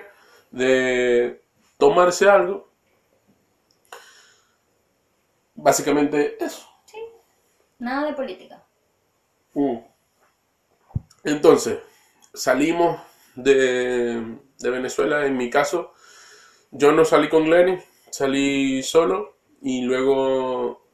de 0.50 1.45
tomarse 1.78 2.30
algo. 2.30 2.70
Básicamente 5.56 6.44
eso. 6.44 6.68
Sí. 6.86 6.98
Nada 7.80 8.08
de 8.08 8.14
política. 8.14 8.64
Mm. 9.54 9.78
Entonces, 11.24 11.80
salimos 12.34 13.00
de, 13.36 14.38
de 14.60 14.70
Venezuela. 14.70 15.26
En 15.26 15.38
mi 15.38 15.50
caso, 15.50 15.94
yo 16.72 16.92
no 16.92 17.06
salí 17.06 17.30
con 17.30 17.50
Lenny, 17.50 17.80
salí 18.10 18.84
solo 18.84 19.38
y 19.62 19.82
luego 19.82 20.86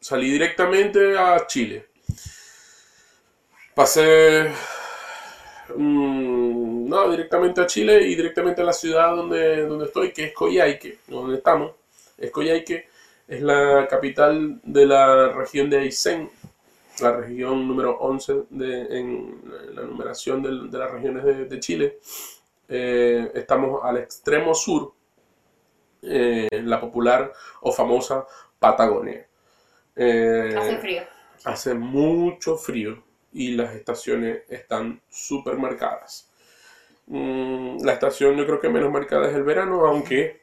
salí 0.00 0.30
directamente 0.30 1.18
a 1.18 1.46
Chile. 1.46 1.88
Pasé, 3.74 4.52
mm, 5.74 6.21
no, 6.92 7.10
directamente 7.10 7.60
a 7.60 7.66
Chile 7.66 8.02
y 8.06 8.14
directamente 8.14 8.62
a 8.62 8.64
la 8.64 8.72
ciudad 8.72 9.16
donde, 9.16 9.66
donde 9.66 9.86
estoy, 9.86 10.12
que 10.12 10.24
es 10.26 10.34
Coyhaique, 10.34 10.98
donde 11.08 11.38
estamos. 11.38 11.72
Es 12.18 12.30
Coyhaique, 12.30 12.88
es 13.26 13.42
la 13.42 13.86
capital 13.88 14.60
de 14.62 14.86
la 14.86 15.30
región 15.32 15.70
de 15.70 15.78
Aysén, 15.78 16.30
la 17.00 17.12
región 17.12 17.66
número 17.66 17.98
11 17.98 18.44
de, 18.50 18.98
en 18.98 19.40
la 19.74 19.82
numeración 19.82 20.42
de, 20.42 20.78
las 20.78 20.90
regiones 20.90 21.24
de, 21.24 21.46
de 21.46 21.60
Chile. 21.60 21.98
Eh, 22.68 23.30
estamos 23.34 23.80
al 23.82 23.96
extremo 23.96 24.54
sur, 24.54 24.92
eh, 26.02 26.48
en 26.50 26.68
la 26.68 26.80
popular 26.80 27.32
o 27.60 27.72
famosa 27.72 28.26
Patagonia. 28.58 29.24
Eh, 29.94 30.54
Hace 30.58 30.78
frío. 30.78 31.02
hace 31.44 31.74
mucho 31.74 32.56
frío 32.56 33.04
y 33.32 33.52
las 33.52 33.74
estaciones 33.74 34.42
están 34.48 35.00
súper 35.08 35.58
marcadas. 35.58 36.31
Mm, 37.06 37.84
la 37.84 37.92
estación 37.92 38.36
yo 38.36 38.46
creo 38.46 38.60
que 38.60 38.68
menos 38.68 38.90
marcada 38.90 39.28
es 39.28 39.34
el 39.34 39.42
verano, 39.42 39.84
aunque 39.86 40.42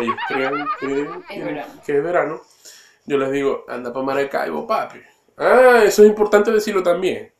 ellos 0.00 0.14
crean 0.28 0.66
que, 0.80 0.86
Es 1.30 1.44
verano. 1.44 1.72
que 1.84 1.96
es 1.96 2.02
verano. 2.04 2.40
Yo 3.06 3.18
les 3.18 3.30
digo, 3.32 3.64
anda 3.68 3.92
para 3.92 4.04
Maracaibo, 4.04 4.66
papi. 4.66 5.00
Ah, 5.36 5.82
eso 5.84 6.02
es 6.02 6.08
importante 6.08 6.50
decirlo 6.50 6.82
también. 6.82 7.32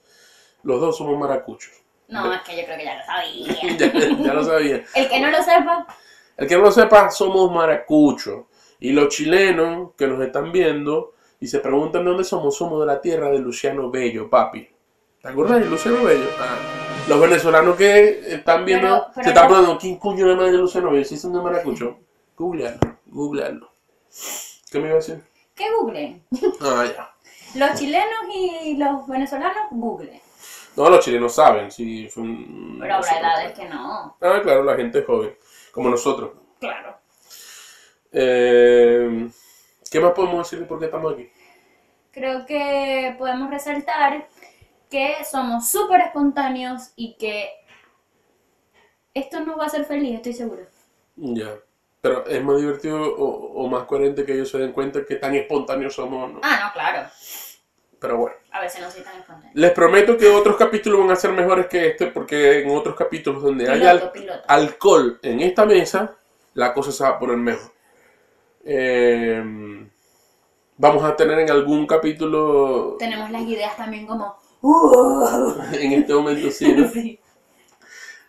Los 0.63 0.81
dos 0.81 0.97
somos 0.97 1.19
maracuchos. 1.19 1.73
No, 2.09 2.33
es 2.33 2.41
que 2.43 2.57
yo 2.57 2.65
creo 2.65 2.79
que 2.79 2.85
ya 2.85 2.97
lo 2.97 3.05
sabía. 3.07 3.77
ya, 3.77 4.25
ya 4.25 4.33
lo 4.35 4.45
sabía. 4.45 4.85
El 4.95 5.09
que 5.09 5.21
no 5.21 5.31
lo 5.31 5.43
sepa, 5.43 5.87
El 6.37 6.47
que 6.49 6.57
no 6.57 6.63
lo 6.63 6.73
sepa, 6.73 7.11
somos 7.11 7.51
maracuchos. 7.53 8.45
Y 8.81 8.93
los 8.93 9.09
chilenos 9.09 9.91
que 9.97 10.07
nos 10.07 10.21
están 10.25 10.53
viendo 10.53 11.15
y 11.41 11.49
se 11.49 11.59
preguntan 11.61 12.05
de 12.05 12.11
dónde 12.11 12.25
somos, 12.25 12.57
somos 12.57 12.81
de 12.81 12.87
la 12.87 13.01
tierra 13.01 13.29
de 13.31 13.39
Luciano 13.41 13.91
Bello, 13.91 14.31
papi. 14.31 14.69
¿Te 15.21 15.29
acuerdas 15.29 15.61
de 15.61 15.67
Luciano 15.67 16.03
Bello? 16.05 16.29
Ah, 16.39 16.57
los 17.09 17.21
venezolanos 17.21 17.77
que 17.77 18.35
están 18.35 18.65
viendo, 18.65 18.87
Pero- 18.88 19.07
pero 19.15 19.25
se 19.25 19.29
están 19.31 19.47
preguntando, 19.49 19.79
¿quién 19.81 19.97
coño 19.99 20.27
de 20.29 20.37
madre 20.37 20.53
de 20.53 20.59
Luciano 20.59 20.91
Bello? 20.91 21.05
Si 21.05 21.17
son 21.17 21.33
de 21.33 21.41
maracucho. 21.41 21.99
Googlealo, 22.37 22.79
googlealo. 23.07 23.71
¿Qué 24.71 24.79
me 24.79 24.85
iba 24.87 24.93
a 24.95 24.97
decir? 24.97 25.23
que 25.55 25.65
googleen. 25.81 26.23
Ah, 26.61 26.85
ya. 26.87 27.11
Los 27.57 27.79
chilenos 27.79 28.21
y 28.33 28.77
los 28.77 29.09
venezolanos, 29.09 29.65
googleen. 29.73 30.21
No, 30.77 30.88
los 30.88 31.05
chilenos 31.05 31.35
saben, 31.35 31.73
sí. 31.73 32.09
son- 32.09 32.79
Pero 32.81 32.95
habrá 32.95 33.19
edades 33.19 33.59
que 33.59 33.65
no. 33.69 34.17
Ah, 34.21 34.41
claro, 34.41 34.62
la 34.62 34.77
gente 34.77 35.03
joven, 35.03 35.35
como 35.73 35.88
nosotros. 35.91 36.31
Claro. 36.61 36.97
Eh, 38.12 39.29
¿Qué 39.91 40.00
más 40.00 40.12
podemos 40.12 40.38
decir 40.47 40.61
de 40.61 40.67
por 40.67 40.79
qué 40.79 40.85
estamos 40.87 41.12
aquí? 41.15 41.29
Creo 42.12 42.47
que 42.47 43.15
podemos 43.19 43.50
resaltar 43.50 44.29
que 44.90 45.16
somos 45.30 45.68
súper 45.71 46.00
espontáneos 46.02 46.90
y 46.97 47.14
que 47.16 47.50
esto 49.14 49.40
nos 49.40 49.59
va 49.59 49.64
a 49.64 49.66
hacer 49.66 49.85
feliz, 49.85 50.14
estoy 50.16 50.33
segura. 50.33 50.62
Ya. 51.16 51.54
Pero 52.00 52.25
es 52.26 52.42
más 52.45 52.57
divertido 52.59 53.00
o, 53.02 53.64
o 53.64 53.68
más 53.68 53.85
coherente 53.85 54.25
que 54.25 54.33
ellos 54.35 54.50
se 54.50 54.59
den 54.59 54.73
cuenta 54.73 55.04
que 55.04 55.16
tan 55.16 55.35
espontáneos 55.35 55.95
somos, 55.95 56.33
¿no? 56.33 56.40
Ah, 56.42 56.61
no, 56.66 56.73
claro. 56.73 57.09
Pero 57.99 58.16
bueno. 58.16 58.37
A 58.52 58.61
veces 58.61 58.80
no 58.80 58.88
soy 58.90 59.02
tan 59.02 59.16
espontánea. 59.18 59.50
Les 59.54 59.73
prometo 59.73 60.16
que 60.16 60.28
otros 60.28 60.57
capítulos 60.57 61.00
van 61.00 61.11
a 61.11 61.16
ser 61.16 61.33
mejores 61.33 61.66
que 61.66 61.88
este, 61.88 62.07
porque 62.07 62.61
en 62.61 62.71
otros 62.71 62.95
capítulos 62.95 63.42
donde 63.42 63.68
hay 63.68 63.85
al- 63.85 63.99
Piloto, 63.99 64.12
piloto. 64.12 64.42
alcohol 64.47 65.18
en 65.23 65.40
esta 65.40 65.66
mesa, 65.66 66.14
la 66.54 66.73
cosa 66.73 66.92
se 66.92 67.02
va 67.02 67.11
a 67.11 67.18
poner 67.18 67.37
mejor. 67.37 67.73
Eh, 68.64 69.88
vamos 70.76 71.02
a 71.02 71.16
tener 71.16 71.40
en 71.40 71.50
algún 71.50 71.87
capítulo, 71.87 72.97
Tenemos 72.99 73.30
las 73.30 73.42
ideas 73.42 73.76
también 73.76 74.07
como... 74.07 74.37
"Uh". 74.61 75.55
en 75.73 75.93
este 75.93 76.15
momento 76.15 76.50
sí, 76.50 76.73
¿no? 76.73 76.88
Sí. 76.93 77.21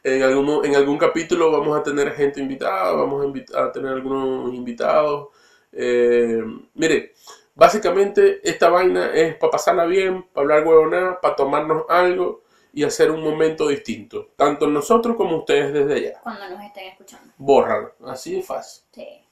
En 0.02 0.24
algún, 0.24 0.66
en 0.66 0.76
algún 0.76 0.98
capítulo 0.98 1.52
vamos 1.52 1.78
a 1.78 1.84
tener 1.84 2.14
gente 2.14 2.40
invitada, 2.40 2.94
vamos 2.94 3.26
a 3.54 3.72
tener 3.72 3.92
algunos 3.92 4.54
invitados. 4.54 5.28
Eh, 5.74 6.42
mire, 6.74 7.14
básicamente 7.54 8.40
esta 8.50 8.70
vaina 8.70 9.14
es 9.14 9.36
para 9.36 9.52
pasarla 9.52 9.86
bien, 9.86 10.24
para 10.24 10.44
hablar 10.44 10.68
huevonada, 10.68 11.20
para 11.20 11.36
tomarnos 11.36 11.84
algo 11.90 12.44
y 12.72 12.84
hacer 12.84 13.12
un 13.12 13.22
momento 13.22 13.68
distinto. 13.68 14.30
Tanto 14.38 14.68
nosotros 14.68 15.18
como 15.18 15.38
ustedes 15.40 15.74
desde 15.74 15.94
allá. 15.94 16.20
Cuando 16.22 16.50
nos 16.50 16.64
estén 16.64 16.88
escuchando. 16.88 17.34
Bórralo, 17.38 17.94
así 18.06 18.36
de 18.36 18.44
fácil. 18.44 18.84
Sí. 18.94 19.26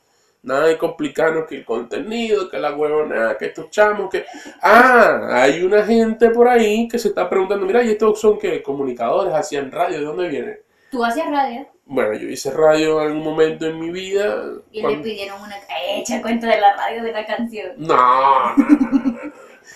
Nada 0.44 0.68
de 0.68 0.78
complicarnos 0.78 1.46
que 1.46 1.56
el 1.56 1.66
contenido, 1.66 2.50
que 2.50 2.58
la 2.58 2.74
huevonada, 2.74 3.38
que 3.38 3.48
estos 3.48 3.70
chamos, 3.70 4.10
que... 4.10 4.24
Ah, 4.62 5.28
hay 5.44 5.62
una 5.64 5.84
gente 5.86 6.30
por 6.30 6.48
ahí 6.48 6.88
que 6.88 6.98
se 7.00 7.10
está 7.10 7.30
preguntando, 7.30 7.66
mira, 7.66 7.84
¿y 7.84 7.90
estos 7.92 8.22
son 8.22 8.40
qué? 8.40 8.64
Comunicadores, 8.64 9.34
hacían 9.34 9.72
radio, 9.72 10.00
¿de 10.00 10.06
dónde 10.06 10.28
vienen? 10.30 10.60
Tú 10.90 11.04
hacías 11.04 11.30
radio 11.30 11.68
Bueno, 11.86 12.14
yo 12.14 12.30
hice 12.30 12.50
radio 12.52 13.02
en 13.02 13.08
algún 13.08 13.24
momento 13.24 13.66
en 13.66 13.78
mi 13.80 13.92
vida. 13.92 14.44
y 14.72 14.80
cuando- 14.82 15.00
le 15.00 15.04
pidieron 15.04 15.42
una... 15.42 15.58
Echa 15.90 16.22
cuenta 16.22 16.48
de 16.48 16.62
la 16.62 16.76
radio 16.78 17.04
de 17.04 17.12
la 17.12 17.26
canción. 17.26 17.72
No, 17.78 18.56
no, 18.56 18.56
no, 18.58 18.90
no, 18.92 19.20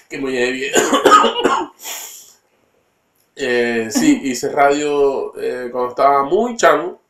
que 0.10 0.18
muy 0.20 0.34
de 0.34 0.52
bien. 0.52 0.74
Eh, 3.36 3.88
sí, 3.90 4.20
hice 4.24 4.50
radio 4.52 5.34
eh, 5.42 5.70
cuando 5.72 5.90
estaba 5.90 6.24
muy 6.24 6.56
chamo. 6.58 7.01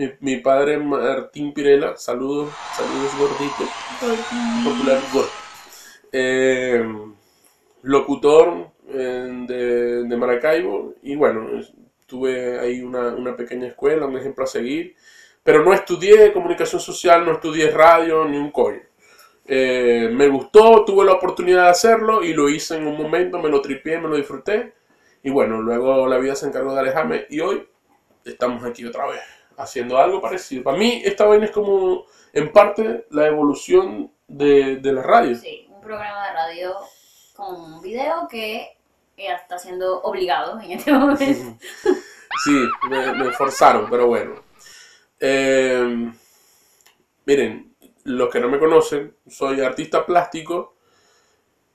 Mi, 0.00 0.10
mi 0.20 0.36
padre 0.38 0.78
Martín 0.78 1.52
Pirela, 1.52 1.94
saludos, 1.94 2.54
saludos 2.74 3.18
gordito, 3.18 3.70
popular 4.64 4.98
gordo. 5.12 5.28
Eh, 6.10 6.82
locutor 7.82 8.70
eh, 8.88 9.44
de, 9.46 10.04
de 10.04 10.16
Maracaibo 10.16 10.94
y 11.02 11.16
bueno, 11.16 11.48
tuve 12.06 12.58
ahí 12.58 12.80
una, 12.80 13.08
una 13.08 13.36
pequeña 13.36 13.66
escuela, 13.66 14.06
un 14.06 14.16
ejemplo 14.16 14.44
a 14.44 14.46
seguir, 14.46 14.96
pero 15.42 15.62
no 15.62 15.74
estudié 15.74 16.32
comunicación 16.32 16.80
social, 16.80 17.26
no 17.26 17.32
estudié 17.32 17.70
radio 17.70 18.24
ni 18.24 18.38
un 18.38 18.52
coño. 18.52 18.80
Eh, 19.44 20.08
me 20.14 20.28
gustó, 20.28 20.82
tuve 20.86 21.04
la 21.04 21.12
oportunidad 21.12 21.64
de 21.64 21.70
hacerlo 21.72 22.24
y 22.24 22.32
lo 22.32 22.48
hice 22.48 22.78
en 22.78 22.86
un 22.86 22.96
momento, 22.96 23.38
me 23.38 23.50
lo 23.50 23.60
tripié, 23.60 24.00
me 24.00 24.08
lo 24.08 24.16
disfruté 24.16 24.72
y 25.22 25.28
bueno, 25.28 25.60
luego 25.60 26.06
la 26.06 26.16
vida 26.16 26.34
se 26.34 26.46
encargó 26.46 26.72
de 26.72 26.80
alejarme 26.80 27.26
y 27.28 27.40
hoy 27.40 27.68
estamos 28.24 28.64
aquí 28.64 28.86
otra 28.86 29.06
vez 29.06 29.39
haciendo 29.62 29.98
algo 29.98 30.20
parecido. 30.20 30.62
Para 30.64 30.76
mí 30.78 31.02
esta 31.04 31.24
vaina 31.26 31.46
es 31.46 31.50
como 31.50 32.06
en 32.32 32.52
parte 32.52 33.06
la 33.10 33.26
evolución 33.26 34.12
de, 34.28 34.76
de 34.76 34.92
la 34.92 35.02
radio. 35.02 35.34
Sí, 35.36 35.66
un 35.70 35.80
programa 35.80 36.26
de 36.28 36.32
radio 36.34 36.74
con 37.34 37.54
un 37.60 37.80
video 37.82 38.26
que 38.28 38.76
ya 39.16 39.34
está 39.34 39.58
siendo 39.58 40.00
obligado 40.02 40.58
en 40.60 40.72
este 40.72 40.92
momento. 40.92 41.56
Sí, 42.44 42.52
me, 42.88 43.12
me 43.12 43.32
forzaron, 43.32 43.90
pero 43.90 44.06
bueno. 44.06 44.36
Eh, 45.18 46.10
miren, 47.26 47.74
los 48.04 48.30
que 48.30 48.40
no 48.40 48.48
me 48.48 48.58
conocen, 48.58 49.14
soy 49.26 49.60
artista 49.60 50.06
plástico 50.06 50.76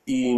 y, 0.05 0.33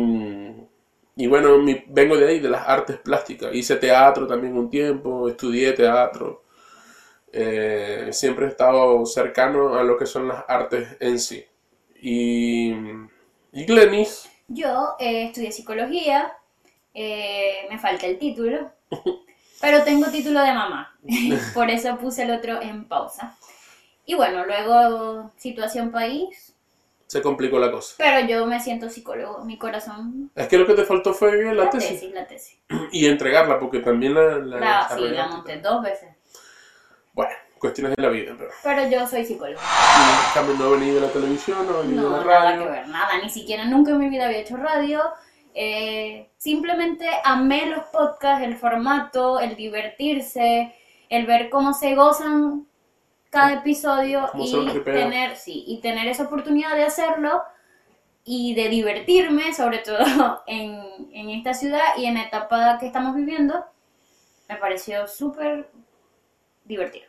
y 1.16 1.28
bueno, 1.28 1.58
mi- 1.60 1.84
vengo 1.88 2.18
de 2.18 2.28
ahí, 2.28 2.40
de 2.40 2.50
las 2.50 2.68
artes 2.68 2.98
plásticas. 2.98 3.54
Hice 3.54 3.76
teatro 3.78 4.28
también 4.28 4.58
un 4.58 4.70
tiempo, 4.70 5.30
estudié 5.30 5.74
teatro. 5.74 6.44
Eh, 7.32 8.10
siempre 8.12 8.46
he 8.46 8.50
estado 8.50 9.06
cercano 9.06 9.76
a 9.76 9.84
lo 9.84 9.98
que 9.98 10.06
son 10.06 10.28
las 10.28 10.44
artes 10.48 10.98
en 11.00 11.20
sí. 11.20 11.46
Y, 12.02 12.72
y 13.52 13.66
Glenis, 13.66 14.30
Yo 14.48 14.96
eh, 15.00 15.26
estudié 15.26 15.52
psicología, 15.52 16.34
eh, 16.94 17.68
me 17.70 17.78
falta 17.80 18.06
el 18.06 18.18
título, 18.18 18.72
pero 19.62 19.84
tengo 19.84 20.08
título 20.08 20.42
de 20.42 20.54
mamá, 20.54 20.98
por 21.54 21.70
eso 21.70 21.98
puse 21.98 22.24
el 22.24 22.32
otro 22.32 22.62
en 22.62 22.88
pausa. 22.88 23.36
Y 24.06 24.16
bueno, 24.16 24.46
luego 24.46 25.32
situación 25.38 25.92
país, 25.92 26.56
se 27.08 27.22
complicó 27.22 27.58
la 27.58 27.72
cosa. 27.72 27.96
pero 27.98 28.28
yo 28.28 28.46
me 28.46 28.60
siento 28.60 28.90
psicólogo, 28.90 29.44
mi 29.46 29.58
corazón, 29.58 30.30
Es 30.36 30.48
que 30.48 30.58
lo 30.58 30.68
que 30.68 30.74
te 30.74 30.84
faltó 30.84 31.14
fue 31.14 31.54
la 31.54 31.54
la 31.54 31.70
tesis 31.70 31.92
tesis, 31.92 32.14
la 32.14 32.28
tesis. 32.28 32.60
y 32.92 33.06
entregarla, 33.06 33.60
porque 33.60 33.80
también 33.80 34.14
la, 34.14 34.38
la 34.40 34.60
La, 34.60 34.90
sí, 34.94 35.08
la 35.10 35.28
monté 35.28 35.58
dos 35.62 35.82
veces, 35.82 36.10
cuestiones 37.58 37.96
de 37.96 38.02
la 38.04 38.10
vida, 38.10 38.34
pero. 38.38 38.52
pero 38.64 38.90
yo 38.90 39.08
soy 39.08 39.26
psicólogo. 39.26 39.60
Y 39.60 40.34
Carmen 40.34 40.58
no 40.58 40.66
ha 40.66 40.70
venido 40.72 41.00
a 41.00 41.08
la 41.08 41.12
televisión, 41.14 41.66
no 41.68 41.78
ha 41.78 41.82
venido 41.82 42.10
No, 42.10 42.16
a 42.16 42.20
la 42.20 42.26
nada 42.26 42.52
radio. 42.52 42.64
que 42.66 42.70
ver, 42.72 42.88
nada, 42.88 43.18
ni 43.22 43.30
siquiera 43.30 43.66
nunca 43.66 43.92
en 43.92 44.00
mi 44.00 44.10
vida 44.10 44.26
había 44.26 44.40
hecho 44.40 44.58
radio. 44.58 45.02
eh, 45.60 46.30
simplemente 46.38 47.08
amé 47.24 47.66
los 47.68 47.84
podcasts, 47.86 48.46
el 48.46 48.56
formato, 48.58 49.40
el 49.40 49.56
divertirse, 49.56 50.74
el 51.10 51.26
ver 51.26 51.50
cómo 51.50 51.74
se 51.74 51.96
gozan 51.96 52.68
cada 53.32 53.54
episodio 53.56 54.30
y 54.36 54.52
tener, 54.84 55.36
sí, 55.36 55.64
y 55.68 55.82
tener 55.82 56.08
esa 56.08 56.24
oportunidad 56.24 56.76
de 56.76 56.84
hacerlo 56.84 57.42
y 58.24 58.54
de 58.56 58.70
divertirme, 58.70 59.54
sobre 59.54 59.80
todo 59.80 60.44
en, 60.48 60.80
en 61.12 61.30
esta 61.32 61.54
ciudad 61.56 61.98
y 61.98 62.06
en 62.06 62.16
la 62.16 62.24
etapa 62.24 62.78
que 62.80 62.86
estamos 62.88 63.16
viviendo, 63.16 63.66
me 64.48 64.58
pareció 64.58 65.08
súper 65.08 65.70
divertido. 66.66 67.07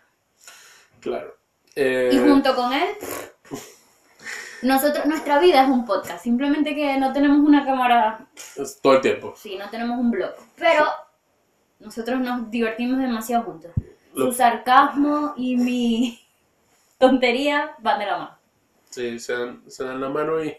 Claro. 1.01 1.37
Eh, 1.77 2.11
Y 2.13 2.19
junto 2.19 2.55
con 2.55 2.73
él, 2.73 2.89
nosotros, 4.63 5.07
nuestra 5.07 5.39
vida 5.39 5.63
es 5.63 5.69
un 5.69 5.85
podcast, 5.87 6.25
simplemente 6.25 6.75
que 6.75 6.97
no 6.99 7.13
tenemos 7.13 7.39
una 7.39 7.65
cámara, 7.65 8.27
es 8.57 8.81
todo 8.81 8.95
el 8.95 9.01
tiempo. 9.01 9.35
sí, 9.37 9.57
no 9.57 9.71
tenemos 9.71 9.99
un 9.99 10.11
blog, 10.11 10.33
pero 10.57 10.85
nosotros 11.79 12.21
nos 12.21 12.51
divertimos 12.51 12.99
demasiado 12.99 13.45
juntos. 13.45 13.71
Lo- 14.15 14.27
Su 14.27 14.33
sarcasmo 14.33 15.35
y 15.37 15.57
mi 15.57 16.21
tontería 16.99 17.75
van 17.79 18.01
de 18.01 18.07
la 18.07 18.19
mano. 18.19 18.39
Sí, 18.91 19.19
se 19.21 19.35
dan, 19.35 19.63
se 19.71 19.85
dan 19.85 20.01
la 20.01 20.09
mano 20.09 20.43
y, 20.43 20.57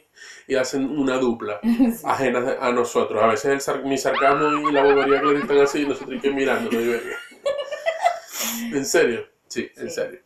y 0.47 0.55
hacen 0.55 0.85
una 0.97 1.17
dupla 1.17 1.59
ajena 2.05 2.55
a 2.61 2.71
nosotros. 2.71 3.21
A 3.21 3.27
veces 3.27 3.51
el 3.51 3.59
sar- 3.59 3.83
mi 3.83 3.97
sarcasmo 3.97 4.69
y 4.69 4.71
la 4.71 4.83
bobería 4.83 5.19
que 5.19 5.39
están 5.39 5.57
así 5.57 5.81
y 5.81 5.87
nosotros 5.87 6.11
hay 6.11 6.19
que 6.21 6.29
verga. 6.29 6.61
¿En 8.71 8.85
serio? 8.85 9.25
Sí, 9.47 9.69
en 9.75 9.89
Sí. 9.89 9.95
serio. 9.95 10.19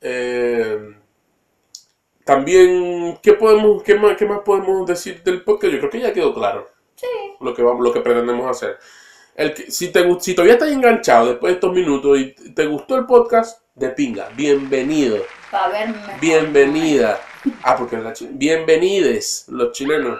Eh, 0.00 0.94
también, 2.24 3.18
¿qué, 3.22 3.32
podemos, 3.34 3.82
qué, 3.82 3.94
más, 3.94 4.16
¿qué 4.16 4.26
más 4.26 4.40
podemos 4.40 4.86
decir 4.86 5.22
del 5.22 5.42
podcast? 5.42 5.72
Yo 5.72 5.78
creo 5.78 5.90
que 5.90 6.00
ya 6.00 6.12
quedó 6.12 6.34
claro 6.34 6.68
Sí. 6.94 7.06
lo 7.40 7.54
que, 7.54 7.62
vamos, 7.62 7.82
lo 7.82 7.92
que 7.92 8.00
pretendemos 8.00 8.50
hacer. 8.50 8.78
El 9.34 9.54
que- 9.54 9.70
si, 9.70 9.88
te, 9.92 10.04
si 10.20 10.34
todavía 10.34 10.54
estás 10.54 10.70
enganchado 10.72 11.28
después 11.28 11.52
de 11.52 11.54
estos 11.54 11.72
minutos 11.72 12.18
y 12.18 12.32
te 12.54 12.66
gustó 12.66 12.96
el 12.96 13.06
podcast, 13.06 13.62
de 13.74 13.90
pinga, 13.90 14.28
bienvenido. 14.34 15.18
Verme 15.52 15.94
mejor. 15.96 16.20
Bienvenida. 16.20 17.20
Ah, 17.62 17.76
porque 17.76 17.96
la 17.96 18.12
bienvenides 18.32 19.44
los 19.48 19.70
chilenos. 19.72 20.18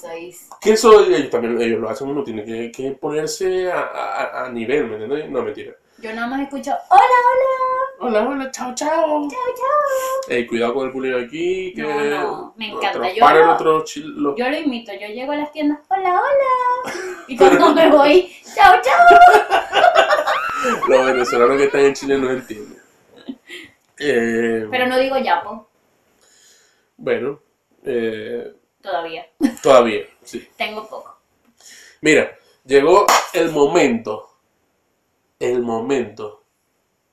Sois- 0.00 0.48
eso 0.64 1.04
ellos 1.04 1.30
también 1.30 1.60
ellos 1.62 1.80
lo 1.80 1.88
hacen, 1.88 2.08
uno 2.08 2.24
tiene 2.24 2.44
que, 2.44 2.72
que 2.72 2.90
ponerse 2.92 3.70
a, 3.70 3.80
a- 3.82 4.44
a 4.46 4.50
nivel, 4.50 4.86
¿me 4.88 4.94
entiendes? 4.96 5.30
No, 5.30 5.42
mentira. 5.42 5.74
Yo 6.02 6.12
nada 6.12 6.26
más 6.26 6.40
escucho, 6.42 6.72
hola, 6.88 7.00
hola, 7.00 8.08
Hola, 8.20 8.28
hola, 8.28 8.50
chao, 8.50 8.74
chao. 8.74 9.28
chao, 9.28 9.28
chao. 9.30 10.28
Ey, 10.28 10.46
cuidado 10.48 10.74
con 10.74 10.86
el 10.88 10.92
bullying 10.92 11.24
aquí, 11.24 11.72
que 11.74 11.82
No, 11.82 12.00
no, 12.02 12.54
me 12.56 12.70
encanta. 12.72 13.12
Yo 13.12 13.20
paran 13.20 13.46
no- 13.46 13.54
otros 13.54 13.84
chil- 13.84 14.12
los- 14.16 14.36
Yo 14.36 14.48
lo 14.50 14.56
imito, 14.58 14.92
yo 14.92 15.06
llego 15.06 15.30
a 15.32 15.36
las 15.36 15.52
tiendas, 15.52 15.78
hola, 15.88 16.08
hola. 16.20 16.94
Y 17.28 17.36
cuando 17.36 17.72
me 17.72 17.88
voy, 17.88 18.32
chao, 18.54 18.74
chao. 18.82 19.06
los 20.88 21.06
venezolanos 21.06 21.56
que 21.56 21.64
están 21.64 21.80
en 21.82 21.94
Chile 21.94 22.18
no 22.18 22.30
entienden. 22.30 22.82
Eh, 23.98 24.66
Pero 24.68 24.86
no 24.88 24.98
digo 24.98 25.16
yapo, 25.18 25.68
Bueno, 26.96 27.38
eh, 27.84 28.52
todavía. 28.80 29.24
todavía, 29.62 30.02
sí. 30.24 30.48
Tengo 30.56 30.84
poco. 30.88 31.16
Mira, 32.00 32.36
llegó 32.64 33.06
el 33.32 33.52
momento, 33.52 34.31
el 35.42 35.62
momento 35.62 36.44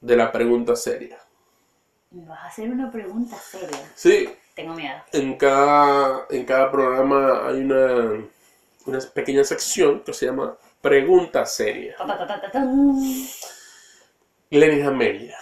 de 0.02 0.16
la 0.16 0.32
pregunta 0.32 0.76
seria. 0.76 1.18
Me 2.12 2.26
vas 2.26 2.40
a 2.40 2.48
hacer 2.48 2.70
una 2.70 2.92
pregunta 2.92 3.36
seria. 3.38 3.92
Sí, 3.96 4.30
Tengo 4.56 4.74
miedo. 4.74 4.98
en 5.12 5.38
cada, 5.38 6.26
en 6.30 6.46
cada 6.46 6.72
programa 6.72 7.48
hay 7.48 7.60
una, 7.62 8.24
una 8.86 9.00
pequeña 9.14 9.44
sección 9.44 10.02
que 10.04 10.14
se 10.14 10.26
llama 10.28 10.58
Pregunta 10.82 11.46
Seria. 11.46 11.96
Glenis 14.52 14.86
Amelia. 14.86 15.38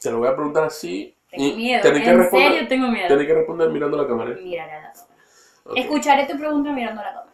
Te 0.00 0.10
lo 0.10 0.18
voy 0.18 0.28
a 0.28 0.34
preguntar 0.34 0.64
así. 0.64 1.16
Tengo 1.30 1.56
miedo. 1.56 1.82
tenés 1.82 2.02
que 2.02 2.10
En 2.10 2.18
responder, 2.18 2.52
serio 2.52 2.68
tengo 2.68 2.88
miedo. 2.88 3.08
tenés 3.08 3.26
que 3.26 3.34
responder 3.34 3.70
mirando 3.70 3.96
la 3.96 4.06
cámara. 4.06 4.30
¿eh? 4.32 4.36
Mirar 4.42 4.70
a 4.70 4.80
la 4.82 4.92
cámara. 4.92 5.80
Escucharé 5.80 6.26
tu 6.26 6.38
pregunta 6.38 6.70
mirando 6.72 7.02
la 7.02 7.08
cámara. 7.08 7.30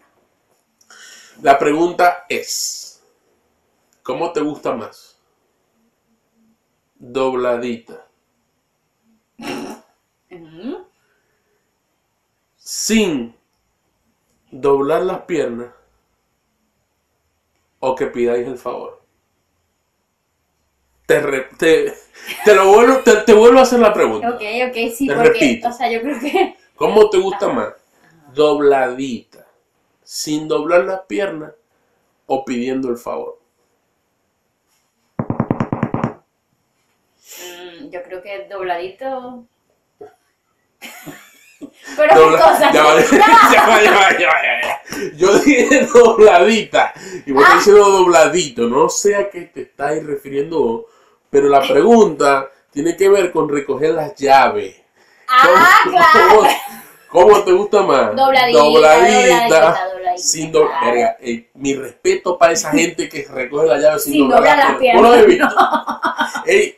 La 1.43 1.59
pregunta 1.59 2.25
es, 2.29 2.90
¿cómo 4.03 4.33
te 4.33 4.41
gusta 4.41 4.75
más? 4.75 5.19
Dobladita, 7.17 7.99
Mm. 10.31 10.85
sin 12.57 13.35
doblar 14.53 15.03
las 15.03 15.23
piernas 15.23 15.71
o 17.81 17.95
que 17.97 18.07
pidáis 18.07 18.47
el 18.47 18.59
favor. 18.59 19.01
Te, 21.07 21.21
re- 21.21 21.49
te, 21.59 21.93
te 22.45 22.55
lo 22.55 22.69
vuelvo, 22.69 22.99
te, 22.99 23.17
te 23.23 23.35
vuelvo 23.35 23.59
a 23.59 23.63
hacer 23.63 23.81
la 23.81 23.93
pregunta. 23.93 24.29
Ok, 24.31 24.43
ok, 24.69 24.77
sí, 24.95 25.07
Te 25.09 25.15
porque, 25.17 25.29
repito. 25.29 25.69
o 25.69 25.73
sea, 25.73 25.91
yo 25.91 26.01
creo 26.01 26.21
que 26.21 26.57
¿Cómo 26.77 27.11
te 27.11 27.19
gusta 27.19 27.49
más? 27.49 27.75
Dobladita, 28.35 29.47
sin 30.05 30.47
doblar 30.47 30.85
las 30.85 31.01
piernas 31.03 31.53
o 32.27 32.45
pidiendo 32.45 32.91
el 32.91 32.97
favor. 32.99 33.40
Yo 37.91 38.03
creo 38.03 38.23
que 38.23 38.47
dobladito. 38.51 39.45
Pero 41.97 42.15
Dobla- 42.15 42.39
qué 42.39 42.43
cosa. 42.45 42.73
ya 42.73 42.83
va, 42.85 42.95
ya 43.53 43.67
va, 43.67 43.83
ya 43.83 43.93
va, 43.93 44.13
ya 44.13 44.29
va. 44.29 45.11
Yo 45.17 45.39
dije 45.41 45.87
dobladita 45.95 46.93
y 47.27 47.33
vos 47.33 47.43
estás 47.43 47.59
diciendo 47.59 47.91
dobladito. 47.91 48.63
No 48.63 48.89
sé 48.89 49.17
a 49.17 49.29
qué 49.31 49.43
te 49.43 49.63
estáis 49.63 50.05
refiriendo, 50.07 50.59
vos, 50.59 50.85
pero 51.29 51.49
la 51.49 51.61
pregunta 51.61 52.49
tiene 52.71 52.97
que 52.97 53.09
ver 53.11 53.31
con 53.31 53.49
recoger 53.49 53.91
las 53.91 54.15
llaves. 54.17 54.77
Ah, 55.29 55.81
claro. 55.85 56.29
¿Cómo, 57.09 57.29
cómo 57.29 57.45
te 57.45 57.53
gusta 57.53 57.83
más? 57.83 58.17
Dobladita, 58.17 58.59
dobladita, 58.59 59.89
dobladita, 59.93 60.17
Sin 60.17 60.51
do- 60.51 60.67
claro. 60.67 60.87
Verga, 60.87 61.17
eh, 61.21 61.51
mi 61.55 61.75
respeto 61.75 62.39
para 62.39 62.53
esa 62.53 62.71
gente 62.71 63.09
que 63.09 63.27
recoge 63.31 63.67
la 63.69 63.79
llave 63.79 63.99
sin, 63.99 64.13
Sin 64.15 64.29
doblar 64.29 64.59
las 64.59 64.77
piernas. 64.77 65.55
Ey, 66.47 66.77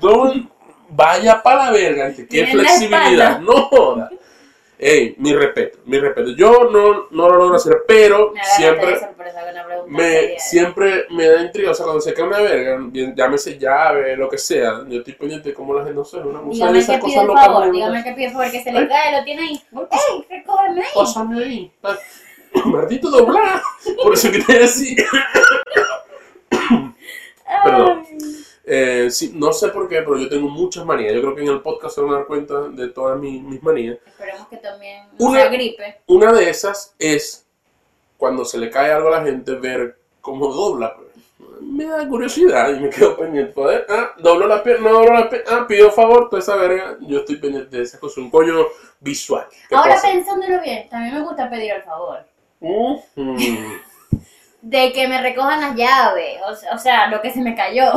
don, 0.00 0.50
vaya 0.88 1.42
para 1.42 1.66
la 1.66 1.70
verga, 1.70 2.14
qué 2.14 2.24
Tienen 2.24 2.56
la 2.56 2.64
flexibilidad. 2.64 3.40
No 3.40 3.62
joda. 3.68 4.10
Ey, 4.78 5.14
mi 5.18 5.32
respeto, 5.32 5.78
mi 5.84 5.96
respeto. 5.98 6.30
Yo 6.30 6.68
no, 6.70 7.06
no 7.10 7.28
lo 7.28 7.36
logro 7.36 7.54
hacer, 7.54 7.84
pero 7.86 8.32
Me 8.32 8.40
siempre 8.44 9.00
me, 9.86 10.38
siempre 10.38 11.06
me 11.10 11.28
da 11.28 11.42
intriga, 11.42 11.70
o 11.70 11.74
sea, 11.74 11.84
cuando 11.84 12.00
se 12.00 12.12
cae 12.12 12.26
una 12.26 12.40
verga, 12.40 12.80
llámese 13.14 13.58
llave, 13.58 14.16
lo 14.16 14.28
que 14.28 14.38
sea, 14.38 14.84
yo 14.88 14.98
estoy 14.98 15.12
pendiente 15.14 15.50
de 15.50 15.54
cómo 15.54 15.74
la 15.74 15.84
gente, 15.84 15.94
no 15.94 16.04
sé, 16.04 16.16
una 16.18 16.40
musa 16.40 16.72
de 16.72 16.78
esas 16.80 16.96
que 16.96 17.02
cosas 17.02 17.24
locas. 17.26 17.46
favor, 17.46 17.70
dígame 17.70 18.02
que 18.02 18.12
pide 18.12 18.30
favor 18.30 18.50
que 18.50 18.60
se 18.62 18.70
¿Eh? 18.70 18.72
le 18.72 18.88
cae, 18.88 19.18
lo 19.18 19.24
tiene 19.24 19.42
ahí. 19.42 19.62
¡Ey, 19.72 20.26
recógeme 20.28 20.80
ahí! 20.80 20.88
Pásame 20.94 21.44
ahí. 21.44 21.72
Maldito 22.64 23.10
doblar. 23.10 23.62
Por 24.02 24.14
eso 24.14 24.30
que 24.32 24.40
te 24.40 24.64
así. 24.64 24.96
Perdón. 27.64 28.04
Ay. 28.08 28.44
Eh, 28.64 29.01
sí, 29.12 29.32
no 29.34 29.52
sé 29.52 29.68
por 29.68 29.88
qué, 29.88 29.96
pero 30.02 30.18
yo 30.18 30.28
tengo 30.28 30.48
muchas 30.48 30.84
manías. 30.84 31.12
Yo 31.14 31.20
creo 31.20 31.34
que 31.36 31.42
en 31.42 31.48
el 31.48 31.60
podcast 31.60 31.94
se 31.94 32.00
van 32.00 32.10
a 32.10 32.16
dar 32.16 32.26
cuenta 32.26 32.60
de 32.68 32.88
todas 32.88 33.18
mis, 33.20 33.40
mis 33.42 33.62
manías. 33.62 33.98
Esperemos 34.06 34.48
que 34.48 34.56
también 34.56 35.06
no 35.18 35.26
Una- 35.26 35.40
sea 35.40 35.48
gripe. 35.50 36.00
Una 36.06 36.32
de 36.32 36.50
esas 36.50 36.94
es 36.98 37.46
cuando 38.16 38.44
se 38.44 38.58
le 38.58 38.70
cae 38.70 38.90
algo 38.92 39.08
a 39.08 39.18
la 39.18 39.24
gente, 39.24 39.52
ver 39.54 39.98
cómo 40.20 40.48
dobla. 40.52 40.94
pues. 40.96 41.08
me 41.60 41.84
da 41.84 42.06
curiosidad 42.08 42.70
y 42.74 42.80
me 42.80 42.90
quedo 42.90 43.16
pendiente. 43.16 43.54
Ah, 43.88 44.12
doblo 44.18 44.46
la 44.46 44.62
pierna, 44.62 44.90
no 44.90 44.98
doblo 44.98 45.14
la 45.14 45.28
pierna, 45.30 45.50
ah, 45.52 45.66
pido 45.66 45.90
favor, 45.90 46.28
toda 46.28 46.40
esa 46.40 46.56
verga. 46.56 46.96
Yo 47.00 47.20
estoy 47.20 47.36
pendiente 47.36 47.76
de 47.76 47.82
esa 47.82 47.98
cosa, 48.00 48.20
un 48.20 48.30
coño 48.30 48.66
visual. 49.00 49.46
¿Qué 49.68 49.74
Ahora 49.74 49.94
pasa? 49.94 50.08
pensándolo 50.08 50.60
bien, 50.60 50.88
también 50.88 51.14
me 51.14 51.22
gusta 51.22 51.48
pedir 51.50 51.72
el 51.72 51.82
favor. 51.82 52.18
De 54.62 54.92
que 54.92 55.08
me 55.08 55.20
recojan 55.20 55.60
las 55.60 55.74
llaves, 55.74 56.38
o 56.72 56.78
sea, 56.78 57.08
lo 57.08 57.20
que 57.20 57.32
se 57.32 57.40
me 57.40 57.56
cayó. 57.56 57.90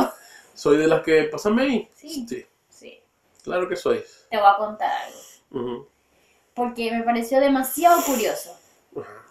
Soy 0.56 0.76
de 0.78 0.86
las 0.88 1.02
que 1.02 1.24
pasan 1.24 1.58
ahí. 1.60 1.88
Sí. 1.94 2.26
sí, 2.28 2.46
Sí, 2.68 3.00
claro 3.44 3.68
que 3.68 3.76
soy. 3.76 4.02
te 4.30 4.36
voy 4.36 4.46
a 4.46 4.56
contar 4.56 4.90
algo. 5.52 5.86
Porque 6.54 6.90
me 6.90 7.02
pareció 7.04 7.38
demasiado 7.40 8.02
curioso. 8.02 8.58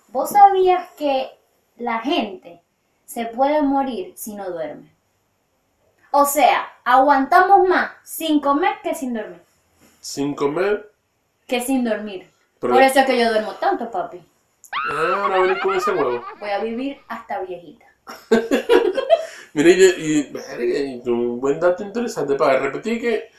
¿Vos 0.10 0.30
sabías 0.30 0.90
que 0.98 1.30
la 1.78 2.00
gente 2.00 2.62
se 3.06 3.26
puede 3.26 3.62
morir 3.62 4.14
si 4.16 4.34
no 4.36 4.50
duerme? 4.50 4.94
O 6.12 6.26
sea, 6.26 6.72
aguantamos 6.86 7.68
más 7.68 7.92
sin 8.04 8.40
comer 8.40 8.76
que 8.84 8.96
sin 8.96 9.14
dormir. 9.14 9.42
Sin 10.00 10.34
comer. 10.36 10.92
Que 11.48 11.60
sin 11.62 11.84
dormir. 11.84 12.30
Pero- 12.60 12.74
Por 12.76 12.82
eso 12.84 13.00
es 13.00 13.06
que 13.06 13.20
yo 13.20 13.30
duermo 13.30 13.54
tanto, 13.56 13.92
papi. 13.92 14.22
Ah, 14.92 15.32
ahora 15.34 15.60
con 15.60 15.76
ese 15.76 15.92
huevo. 15.92 16.24
Voy 16.40 16.50
a 16.50 16.60
vivir 16.60 17.02
hasta 17.08 17.40
viejita. 17.42 17.86
Mire, 19.56 19.72
y, 19.72 19.84
y, 20.12 20.24
verga, 20.32 20.64
y 20.64 21.10
un 21.10 21.40
buen 21.40 21.60
dato 21.60 21.84
interesante 21.84 22.36
para 22.36 22.60
repetir 22.60 23.00
que 23.02 23.30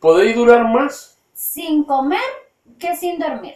podéis 0.00 0.34
durar 0.36 0.64
más 0.68 1.18
Sin 1.34 1.84
comer 1.84 2.20
que 2.78 2.96
sin 2.96 3.18
dormir. 3.18 3.54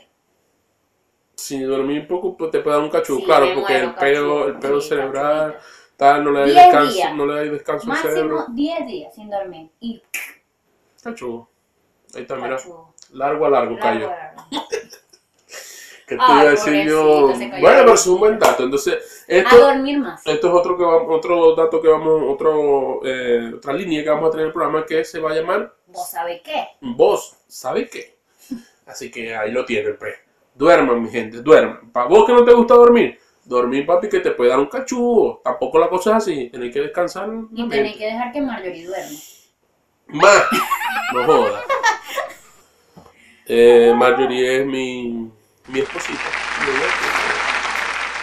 si 1.37 1.61
dormir 1.62 2.07
poco, 2.07 2.37
pues 2.37 2.51
te 2.51 2.61
puede 2.61 2.77
dar 2.77 2.85
un 2.85 2.90
cachudo, 2.90 3.18
Sí, 3.18 3.25
claro, 3.25 3.46
porque 3.55 3.77
el 3.79 3.94
pelo, 3.94 4.46
el 4.48 4.59
pelo 4.59 4.81
Sí, 4.81 4.88
cerebral, 4.90 5.57
tal, 5.96 6.25
no 6.25 6.31
le 6.33 6.40
da 6.40 6.46
Diez 6.46 6.57
descanso, 6.57 6.94
días. 6.94 7.14
no 7.16 7.27
le 7.27 7.35
da 7.35 7.40
descanso 7.53 7.83
al 7.85 7.88
Máximo 7.88 8.12
cerebro. 8.14 8.46
10 8.51 8.87
días 8.87 9.14
sin 9.14 9.31
dormir. 9.31 9.70
Y 9.81 10.03
Cachudo. 11.03 11.48
Ahí 12.14 12.22
está, 12.22 12.37
mira. 12.37 12.57
cachudo. 12.57 12.94
Largo 13.12 13.46
a 13.46 13.51
largo, 13.51 13.77
largo. 13.77 14.12
¿Qué 16.07 16.17
te 16.17 16.23
iba 16.23 16.41
a 16.41 16.45
decir 16.51 16.85
yo? 16.87 17.29
Bueno, 17.29 17.59
pero 17.61 17.95
es 17.95 18.07
un 18.07 18.19
buen 18.19 18.38
dato. 18.38 18.65
Entonces, 18.65 19.25
A 19.29 19.33
esto, 19.33 19.59
dormir 19.59 19.99
más. 19.99 20.27
esto 20.27 20.49
es 20.49 20.55
otro, 20.55 20.77
que 20.77 20.85
va- 20.85 21.03
otro 21.09 21.55
dato 21.55 21.81
que 21.81 21.88
vamos, 21.88 22.23
otro, 22.29 23.01
eh, 23.05 23.53
otra 23.57 23.73
línea 23.73 24.03
que 24.03 24.11
vamos 24.11 24.29
a 24.29 24.31
tener 24.33 24.45
en 24.45 24.49
el 24.49 24.53
programa 24.53 24.85
que 24.85 25.05
se 25.05 25.21
va 25.21 25.31
a 25.31 25.35
llamar 25.35 25.75
¿Vos 25.87 26.11
sabés 26.11 26.41
qué? 26.43 26.69
Vos, 26.81 27.37
¿sabes 27.49 27.88
qué? 27.91 28.17
Así 28.87 29.11
que 29.11 29.35
ahí 29.35 29.51
lo 29.53 29.65
tienen, 29.65 29.97
pues. 29.99 30.15
Duerman, 30.55 31.03
mi 31.03 31.09
gente, 31.11 31.38
duerman. 31.41 31.91
Para 31.93 32.07
vos 32.09 32.27
que 32.27 32.33
no 32.33 32.45
te 32.45 32.53
gusta 32.53 32.75
dormir, 32.75 33.19
dormir, 33.45 33.87
papi, 33.87 34.09
que 34.09 34.21
te 34.21 34.33
puede 34.33 34.51
dar 34.51 34.59
un 34.59 34.67
cachudo. 34.67 35.41
Tampoco 35.43 35.79
la 35.79 35.88
cosa 35.88 36.11
es 36.11 36.17
así. 36.17 36.49
Tenéis 36.51 36.73
que 36.75 36.81
descansar. 36.81 37.29
Y 37.55 37.69
tenés 37.69 37.97
que 37.97 38.05
dejar 38.07 38.33
que 38.33 38.41
Marjorie 38.43 38.87
duerme. 38.87 39.17
Más. 40.09 40.43
No 41.15 41.25
jodas. 41.25 41.65
Eh, 43.47 43.93
Marjorie 43.97 44.61
es 44.61 44.67
mi, 44.67 45.29
mi 45.68 45.81
tiene 45.83 45.88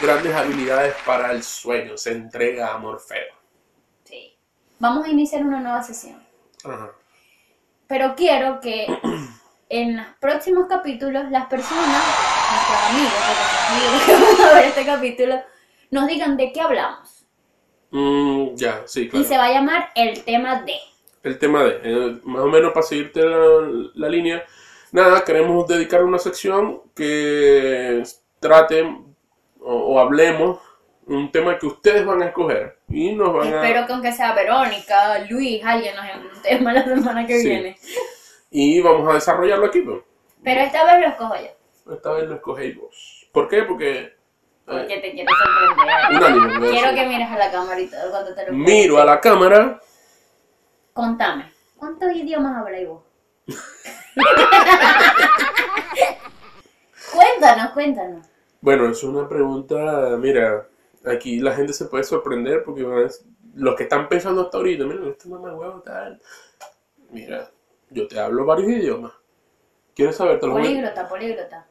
Grandes 0.02 0.34
habilidades 0.34 0.96
para 1.06 1.32
el 1.32 1.44
sueño. 1.44 1.98
Se 1.98 2.12
entrega 2.12 2.74
a 2.74 2.78
Morfeo. 2.78 3.36
Sí. 4.06 4.38
Vamos 4.80 5.06
a 5.06 5.10
iniciar 5.10 5.44
una 5.44 5.60
nueva 5.60 5.84
sesión. 5.84 6.22
Ajá. 6.64 6.92
Pero 7.88 8.16
quiero 8.16 8.60
que 8.62 8.86
en 9.70 9.98
los 9.98 10.06
próximos 10.20 10.68
capítulos 10.68 11.30
las 11.32 11.48
personas, 11.48 12.04
nuestros 12.52 12.80
amigos, 12.90 13.14
son 13.26 13.76
amigos 13.76 14.04
que 14.06 14.14
van 14.14 14.50
a 14.50 14.54
ver 14.54 14.66
este 14.66 14.86
capítulo, 14.86 15.42
nos 15.92 16.08
digan 16.08 16.38
de 16.38 16.52
qué 16.54 16.62
hablamos. 16.62 17.26
Mm, 17.92 18.56
ya, 18.56 18.84
sí, 18.86 19.02
Y 19.02 19.10
claro. 19.10 19.26
se 19.26 19.38
va 19.38 19.46
a 19.46 19.52
llamar 19.54 19.90
el 19.96 20.24
tema 20.24 20.62
de. 20.62 20.76
el 21.24 21.40
tema 21.40 21.64
de, 21.64 21.80
eh, 21.84 22.20
más 22.24 22.42
o 22.44 22.48
menos 22.48 22.72
para 22.72 22.86
seguirte 22.86 23.22
la, 23.26 23.68
la 23.96 24.10
línea, 24.10 24.46
nada, 24.92 25.24
queremos 25.24 25.68
dedicar 25.68 26.04
una 26.04 26.20
sección 26.20 26.82
que 26.96 28.04
trate 28.40 28.84
o, 29.62 29.74
o 29.74 30.00
hablemos 30.00 30.60
un 31.06 31.32
tema 31.32 31.58
que 31.58 31.66
ustedes 31.66 32.06
van 32.06 32.22
a 32.22 32.28
escoger 32.28 32.78
y 32.88 33.14
nos 33.14 33.34
van 33.34 33.52
a 33.54 33.64
Espero 33.66 33.88
que 33.88 33.94
aunque 33.94 34.12
sea 34.12 34.34
Verónica, 34.34 35.20
Luis, 35.30 35.64
alguien 35.66 35.96
nos 35.96 36.06
envíe 36.06 36.30
un 36.36 36.42
tema 36.42 36.74
la 36.74 36.84
semana 36.84 37.26
que 37.26 37.40
Sí. 37.40 37.50
viene. 37.50 37.78
y 38.52 38.80
vamos 38.82 39.08
a 39.10 39.14
desarrollarlo 39.14 39.66
aquí. 39.66 39.82
pues. 39.82 40.02
Pero 40.44 40.62
esta 40.62 40.86
vez 40.86 41.02
lo 41.02 41.08
escojo 41.08 41.36
yo. 41.36 41.94
Esta 41.94 42.12
vez 42.14 42.28
lo 42.30 42.36
escogéis 42.36 42.78
vos. 42.78 43.28
¿Por 43.32 43.48
qué? 43.48 43.64
Porque 43.64 44.00
eh, 44.02 44.14
Porque 44.66 44.98
te 45.00 45.12
quiero 45.14 45.32
sorprender. 45.36 45.96
a 45.96 46.60
Quiero 46.72 46.96
que 46.96 47.08
mires 47.08 47.30
a 47.32 47.38
la 47.38 47.52
cámara 47.52 47.80
y 47.80 47.88
todo 47.88 48.10
cuando 48.12 48.36
te 48.36 48.46
lo 48.48 48.54
Miro 48.54 48.98
a 49.00 49.06
la 49.06 49.20
cámara. 49.20 49.80
Contame, 50.94 51.52
¿cuántos 51.76 52.12
idiomas 52.14 52.56
habláis 52.58 52.88
vos? 52.88 53.02
cuéntanos, 57.14 57.72
cuéntanos. 57.72 58.26
Bueno, 58.62 58.90
es 58.90 59.04
una 59.04 59.28
pregunta, 59.28 60.16
mira, 60.18 60.68
aquí 61.06 61.40
la 61.40 61.56
gente 61.56 61.74
se 61.74 61.86
puede 61.86 62.04
sorprender 62.04 62.64
porque 62.64 62.86
los 63.56 63.76
que 63.76 63.84
están 63.84 64.10
pensando 64.10 64.42
hasta 64.42 64.58
ahorita, 64.58 64.86
mira, 64.86 65.10
este 65.10 65.30
mamá 65.30 65.54
huevo 65.54 65.82
tal. 65.82 66.22
Mira, 67.12 67.50
yo 67.90 68.08
te 68.08 68.20
hablo 68.20 68.46
varios 68.46 68.70
idiomas. 68.70 69.14
¿Quieres 69.96 70.16
saber? 70.16 70.40
Políglota, 70.40 71.08
políglota. 71.08 71.66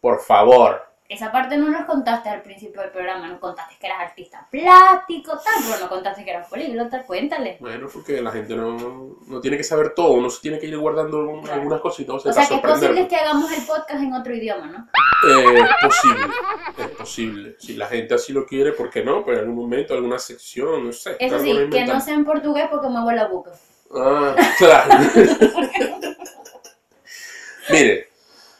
Por 0.00 0.20
favor. 0.20 0.93
Esa 1.06 1.30
parte 1.30 1.58
no 1.58 1.68
nos 1.68 1.84
contaste 1.84 2.30
al 2.30 2.40
principio 2.40 2.80
del 2.80 2.90
programa, 2.90 3.28
nos 3.28 3.38
contaste 3.38 3.74
que 3.78 3.86
eras 3.86 4.00
artista 4.00 4.48
plástico, 4.50 5.32
tal, 5.32 5.62
pero 5.68 5.78
no 5.84 5.88
contaste 5.90 6.24
que 6.24 6.30
eras 6.30 6.48
políglota, 6.48 7.02
cuéntale. 7.02 7.58
Bueno, 7.60 7.88
porque 7.92 8.22
la 8.22 8.32
gente 8.32 8.56
no, 8.56 9.14
no 9.26 9.40
tiene 9.42 9.58
que 9.58 9.64
saber 9.64 9.92
todo, 9.94 10.12
uno 10.12 10.30
se 10.30 10.40
tiene 10.40 10.58
que 10.58 10.66
ir 10.66 10.78
guardando 10.78 11.18
un- 11.28 11.42
Claro. 11.42 11.60
algunas 11.60 11.82
cositas. 11.82 12.14
O 12.16 12.20
sea, 12.20 12.30
O 12.30 12.34
sea 12.34 12.48
que 12.48 12.54
es 12.54 12.60
posible 12.62 13.06
que 13.06 13.16
hagamos 13.16 13.52
el 13.52 13.62
podcast 13.64 14.02
en 14.02 14.14
otro 14.14 14.34
idioma, 14.34 14.66
¿no? 14.66 14.88
Eh, 15.30 15.60
es 15.60 15.86
posible, 15.86 16.26
es 16.78 16.88
posible. 16.96 17.56
Si 17.58 17.74
la 17.76 17.86
gente 17.86 18.14
así 18.14 18.32
lo 18.32 18.46
quiere, 18.46 18.72
¿por 18.72 18.88
qué 18.88 19.04
no? 19.04 19.22
Pues 19.24 19.36
en 19.36 19.44
algún 19.44 19.56
momento, 19.62 19.92
alguna 19.92 20.18
sección, 20.18 20.86
no 20.86 20.92
sé. 20.92 21.16
Eso 21.20 21.38
sí, 21.38 21.52
que 21.70 21.84
no 21.84 22.00
sea 22.00 22.14
en 22.14 22.24
portugués 22.24 22.66
porque 22.70 22.88
me 22.88 23.00
huele 23.02 23.20
la 23.20 23.26
boca. 23.28 23.50
Ah, 23.94 24.34
claro. 24.56 24.94
Mire, 27.70 28.08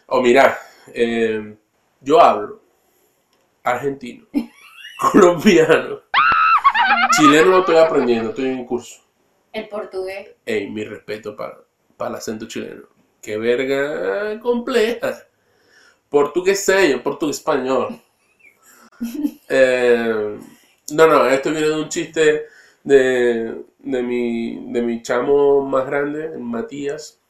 o 0.07 0.21
mira, 0.23 0.59
eh, 0.89 1.57
yo 2.05 2.21
hablo 2.21 2.61
argentino, 3.63 4.27
colombiano, 5.01 6.03
chileno 7.17 7.51
lo 7.51 7.61
estoy 7.61 7.77
aprendiendo, 7.77 8.31
estoy 8.31 8.47
en 8.47 8.67
curso. 8.67 9.03
El 9.53 9.69
portugués. 9.69 10.35
Ey, 10.45 10.69
mi 10.71 10.85
respeto 10.85 11.35
para, 11.35 11.59
para 11.97 12.11
el 12.11 12.17
acento 12.17 12.47
chileno. 12.47 12.83
Qué 13.23 13.39
verga 13.39 14.39
compleja. 14.41 15.27
Portugués 16.11 16.65
sello, 16.65 17.03
portugués 17.03 17.39
español. 17.39 18.01
Eh, 19.47 20.39
no, 20.93 21.07
no, 21.07 21.27
esto 21.27 21.51
viene 21.51 21.69
de 21.69 21.75
un 21.83 21.89
chiste 21.91 22.47
de, 22.83 23.63
de, 23.79 24.03
mi, 24.03 24.73
de 24.73 24.81
mi 24.81 25.03
chamo 25.03 25.61
más 25.61 25.85
grande, 25.87 26.39
Matías. 26.39 27.21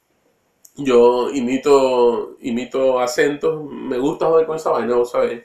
Yo 0.77 1.31
imito, 1.31 2.37
imito 2.41 2.99
acentos, 3.01 3.63
me 3.71 3.97
gusta 3.99 4.27
joder 4.27 4.47
con 4.47 4.57
esa 4.57 4.71
vaina, 4.71 4.97
¿vos 4.97 5.11
sabés? 5.13 5.45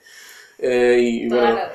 Eh, 0.57 0.97
y 0.99 1.29
Toda 1.29 1.41
bueno, 1.41 1.55
vida. 1.55 1.73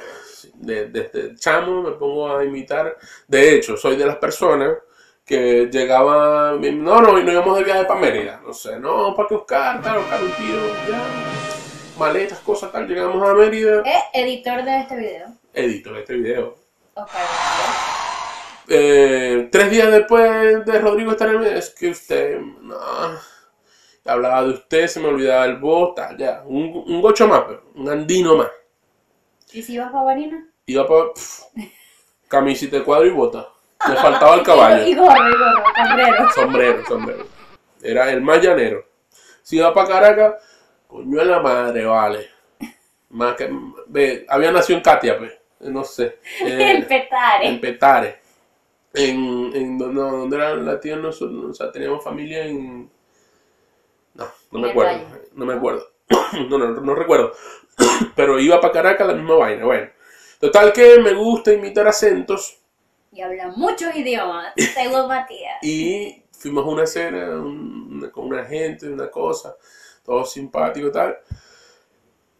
de- 0.54 0.88
desde 0.88 1.36
chamo 1.36 1.82
me 1.82 1.92
pongo 1.92 2.36
a 2.36 2.44
imitar. 2.44 2.96
De 3.28 3.54
hecho, 3.54 3.76
soy 3.76 3.96
de 3.96 4.06
las 4.06 4.16
personas 4.16 4.76
que 5.24 5.68
llegaba, 5.70 6.52
no, 6.60 7.00
no, 7.00 7.12
no 7.18 7.32
íbamos 7.32 7.56
de 7.58 7.64
viaje 7.64 7.84
para 7.84 8.00
Mérida, 8.00 8.40
no 8.44 8.52
sé, 8.52 8.78
no, 8.78 9.14
para 9.14 9.28
que 9.28 9.34
Oscar, 9.36 9.80
tal, 9.82 9.98
Oscar 9.98 10.22
un 10.22 10.32
tío, 10.32 10.56
ya, 10.88 11.02
maletas, 11.98 12.40
cosas 12.40 12.70
tal, 12.72 12.86
llegamos 12.88 13.22
a 13.26 13.32
Mérida, 13.34 13.82
Es 13.86 14.02
editor 14.12 14.64
de 14.64 14.80
este 14.80 14.96
video. 14.96 15.28
edito 15.54 15.96
este 15.96 16.14
video. 16.14 16.56
Oscar. 16.94 17.22
Eh, 18.68 19.48
tres 19.52 19.70
días 19.70 19.90
después 19.92 20.64
de 20.66 20.78
Rodrigo 20.78 21.12
estar 21.12 21.28
en 21.34 21.42
es 21.44 21.70
que 21.70 21.90
usted, 21.90 22.38
no, 22.40 22.76
hablaba 24.04 24.42
de 24.44 24.50
usted, 24.50 24.86
se 24.86 25.00
me 25.00 25.08
olvidaba 25.08 25.44
el 25.46 25.56
voz, 25.56 25.94
tal, 25.94 26.16
ya, 26.16 26.42
un, 26.46 26.84
un 26.86 27.00
gocho 27.00 27.26
más, 27.26 27.42
pero, 27.46 27.62
un 27.74 27.88
andino 27.88 28.36
más. 28.36 28.50
¿Y 29.52 29.62
si 29.62 29.78
vas 29.78 29.90
para 29.92 30.04
Barina? 30.04 30.46
Iba 30.66 30.86
para 30.86 31.04
camisita 32.28 32.78
de 32.78 32.84
cuadro 32.84 33.06
y 33.06 33.10
bota. 33.10 33.48
Me 33.88 33.96
faltaba 33.96 34.34
el 34.34 34.42
caballo. 34.44 34.86
Y 34.86 34.94
gorro, 34.94 35.28
y 35.28 35.32
gorro, 35.32 35.64
sombrero. 35.76 36.30
Sombrero, 36.34 36.84
sombrero. 36.86 37.26
Era 37.82 38.10
el 38.10 38.20
más 38.22 38.42
llanero. 38.42 38.84
Si 39.42 39.56
iba 39.56 39.72
para 39.74 39.88
Caracas, 39.88 40.42
coño 40.86 41.18
de 41.18 41.24
la 41.26 41.40
madre, 41.40 41.84
vale. 41.84 42.28
Más 43.10 43.34
que, 43.36 43.48
ve, 43.86 44.26
había 44.28 44.50
nacido 44.50 44.78
en 44.78 44.82
Katia, 44.82 45.18
pues. 45.18 45.32
No 45.60 45.84
sé. 45.84 46.18
Eh, 46.40 46.72
En 46.76 46.86
Petare. 46.86 47.48
en 47.48 47.60
Petare. 47.60 48.18
En, 48.92 49.50
en 49.54 49.78
no, 49.78 49.86
no, 49.88 50.10
¿dónde 50.18 50.36
era 50.36 50.54
la 50.54 50.80
tía? 50.80 50.96
Nosotros, 50.96 51.44
o 51.50 51.54
sea, 51.54 51.70
teníamos 51.70 52.02
familia 52.02 52.44
en. 52.46 52.90
No, 54.60 54.66
me 54.66 54.70
acuerdo. 54.70 54.92
Valle. 54.92 55.28
No 55.34 55.46
me 55.46 55.54
acuerdo. 55.54 55.86
No, 56.48 56.58
no, 56.58 56.68
no 56.80 56.94
recuerdo. 56.94 57.32
Pero 58.16 58.38
iba 58.40 58.60
para 58.60 58.72
Caracas 58.72 59.06
la 59.06 59.14
misma 59.14 59.36
vaina. 59.36 59.64
Bueno. 59.64 59.88
Total 60.40 60.72
que 60.72 60.98
me 61.00 61.14
gusta 61.14 61.52
imitar 61.52 61.86
acentos. 61.86 62.58
y 63.12 63.20
habla 63.22 63.52
muchos 63.56 63.94
idiomas, 63.94 64.52
según 64.74 65.06
Matías. 65.08 65.62
Y 65.62 66.22
fuimos 66.32 66.64
a 66.64 66.68
una 66.68 66.86
cena 66.86 67.30
un- 67.30 68.10
con 68.12 68.26
una 68.26 68.44
gente, 68.44 68.88
una 68.88 69.10
cosa, 69.10 69.56
todo 70.04 70.24
simpático 70.24 70.88
y 70.88 70.92
tal. 70.92 71.16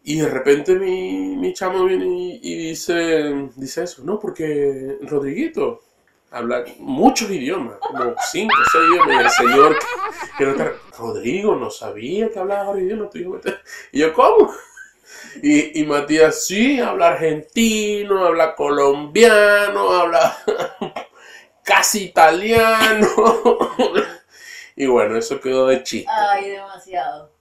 Y 0.03 0.19
de 0.19 0.29
repente 0.29 0.75
mi, 0.75 1.35
mi 1.37 1.53
chamo 1.53 1.83
viene 1.85 2.05
y, 2.05 2.39
y 2.43 2.55
dice, 2.69 3.49
dice 3.55 3.83
eso, 3.83 4.03
no, 4.03 4.19
porque 4.19 4.99
Rodriguito 5.01 5.81
habla 6.35 6.65
muchos 6.79 7.31
idiomas, 7.31 7.77
como 7.79 8.13
cinco 8.29 8.53
o 8.53 8.69
seis 8.71 8.83
idiomas. 8.89 9.15
Y 9.15 9.25
el 9.25 9.29
señor, 9.31 9.79
que 10.37 10.45
no 10.45 10.51
está, 10.51 10.73
Rodrigo, 10.97 11.55
no 11.55 11.69
sabía 11.69 12.29
que 12.29 12.39
hablaba 12.39 12.71
varios 12.71 12.87
idiomas. 12.87 13.09
tu 13.09 13.17
hijo 13.17 13.29
me 13.31 13.37
está-". 13.37 13.61
Y 13.91 13.99
yo, 14.01 14.13
¿cómo? 14.13 14.53
Y, 15.41 15.79
y 15.79 15.85
Matías, 15.85 16.45
sí, 16.45 16.79
habla 16.79 17.09
argentino, 17.09 18.25
habla 18.25 18.53
colombiano, 18.53 19.91
habla 19.91 20.37
casi 21.63 22.05
italiano. 22.05 23.07
y 24.75 24.85
bueno, 24.87 25.17
eso 25.17 25.39
quedó 25.39 25.67
de 25.67 25.83
chiste. 25.83 26.11
Ay, 26.11 26.49
demasiado. 26.49 27.31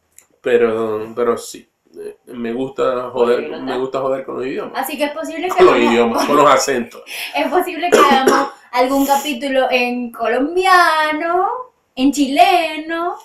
Pero, 0.41 1.13
pero 1.17 1.37
sí, 1.37 1.69
eh, 1.99 2.19
me 2.27 2.53
gusta 2.53 3.11
joder, 3.11 3.61
me 3.61 3.79
gusta 3.79 4.01
joder 4.01 4.25
con 4.25 4.37
los 4.37 4.47
idiomas. 4.47 4.85
Así 4.85 4.97
que 4.97 5.05
es 5.05 5.13
posible 5.13 5.49
que 5.49 5.57
Con 5.57 5.67
los 5.67 5.77
idiomas, 5.79 6.27
con 6.27 6.37
los 6.37 6.51
acentos. 6.51 7.03
es 7.35 7.49
posible 7.49 7.91
que 7.91 7.99
hagamos 7.99 8.49
algún 8.75 9.07
capítulo 9.07 9.69
en 9.71 10.11
colombiano, 10.11 11.49
en 11.95 12.13
chileno. 12.13 13.17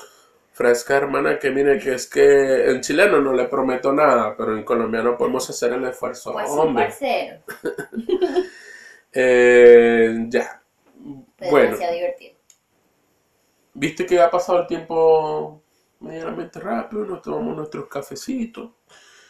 Fresca 0.54 0.98
hermana, 0.98 1.40
que 1.40 1.50
mire 1.50 1.80
que 1.80 1.94
es 1.96 2.08
que 2.08 2.70
en 2.70 2.82
chileno 2.82 3.20
no 3.20 3.34
le 3.34 3.46
prometo 3.46 3.92
nada, 3.92 4.36
pero 4.38 4.56
en 4.56 4.64
colombiano 4.64 5.18
podemos 5.18 5.50
hacer 5.50 5.74
el 5.74 5.86
esfuerzo. 5.86 6.34
Pues 6.34 6.50
Hombre. 6.50 6.94
Eh, 9.12 10.26
ya. 10.28 10.62
Pero 11.36 11.50
Bueno, 11.50 11.66
demasiado 11.72 11.94
divertido. 11.96 12.36
viste 13.74 14.06
que 14.06 14.20
ha 14.22 14.30
pasado 14.30 14.60
el 14.62 14.68
tiempo 14.68 15.64
medianamente 16.00 16.60
rápido, 16.60 17.06
nos 17.06 17.24
tomamos 17.24 17.58
nuestros 17.58 17.88
cafecitos. 17.88 18.70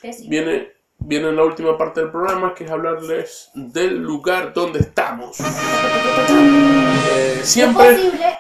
Que 0.02 0.12
sí. 0.12 0.28
Viene, 0.28 0.74
viene 1.00 1.32
la 1.32 1.44
última 1.44 1.78
parte 1.78 2.02
del 2.02 2.12
programa, 2.12 2.54
que 2.54 2.66
es 2.66 2.72
hablarles 2.72 3.50
del 3.54 3.98
lugar 3.98 4.54
donde 4.54 4.80
estamos. 4.80 5.40
Eh, 5.40 7.38
Es 7.42 7.50
siempre... 7.50 7.96
posible 7.96 8.40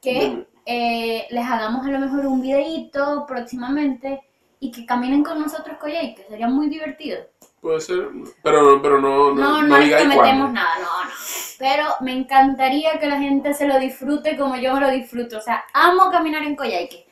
que 0.00 0.46
eh, 0.66 1.26
les 1.30 1.44
hagamos 1.46 1.86
a 1.86 1.90
lo 1.90 1.98
mejor 1.98 2.26
un 2.26 2.40
videíto 2.42 3.24
próximamente 3.26 4.20
y 4.60 4.70
que 4.70 4.86
caminen 4.86 5.22
con 5.22 5.40
nosotros 5.40 5.76
Coyay, 5.78 6.14
que 6.14 6.24
sería 6.24 6.48
muy 6.48 6.68
divertido. 6.68 7.18
Puede 7.60 7.80
ser, 7.80 8.08
pero, 8.42 8.80
pero 8.82 9.00
no, 9.00 9.34
no, 9.34 9.34
No, 9.34 9.62
no, 9.62 9.68
no 9.68 9.78
les 9.78 9.94
prometemos 9.94 10.52
nada, 10.52 10.74
no, 10.78 11.04
no. 11.04 11.10
Pero 11.58 11.84
me 12.00 12.12
encantaría 12.12 12.98
que 12.98 13.06
la 13.06 13.18
gente 13.18 13.54
se 13.54 13.66
lo 13.66 13.78
disfrute 13.78 14.36
como 14.36 14.56
yo 14.56 14.74
me 14.74 14.80
lo 14.80 14.90
disfruto. 14.90 15.38
O 15.38 15.40
sea, 15.40 15.64
amo 15.72 16.10
caminar 16.10 16.42
en 16.42 16.56
Coyhaique. 16.56 17.06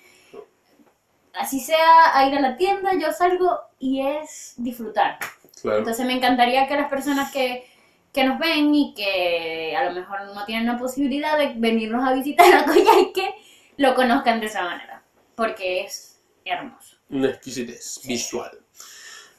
Así 1.34 1.60
sea 1.60 2.16
a 2.16 2.26
ir 2.28 2.34
a 2.36 2.40
la 2.40 2.56
tienda, 2.56 2.92
yo 2.94 3.12
salgo 3.12 3.60
y 3.78 4.06
es 4.06 4.54
disfrutar. 4.56 5.18
Claro. 5.60 5.78
Entonces 5.78 6.04
me 6.06 6.12
encantaría 6.12 6.66
que 6.66 6.76
las 6.76 6.88
personas 6.88 7.32
que, 7.32 7.66
que 8.12 8.24
nos 8.24 8.38
ven 8.38 8.74
y 8.74 8.94
que 8.94 9.74
a 9.76 9.84
lo 9.84 9.92
mejor 9.92 10.24
no 10.34 10.44
tienen 10.44 10.66
la 10.66 10.78
posibilidad 10.78 11.38
de 11.38 11.54
venirnos 11.56 12.06
a 12.06 12.12
visitar 12.12 12.52
a 12.54 12.64
Coyhaique, 12.64 13.34
lo 13.76 13.94
conozcan 13.94 14.40
de 14.40 14.46
esa 14.46 14.62
manera. 14.62 15.02
Porque 15.34 15.82
es 15.82 16.20
hermoso. 16.44 16.96
Una 17.08 17.30
exquisitez 17.30 18.00
visual. 18.04 18.50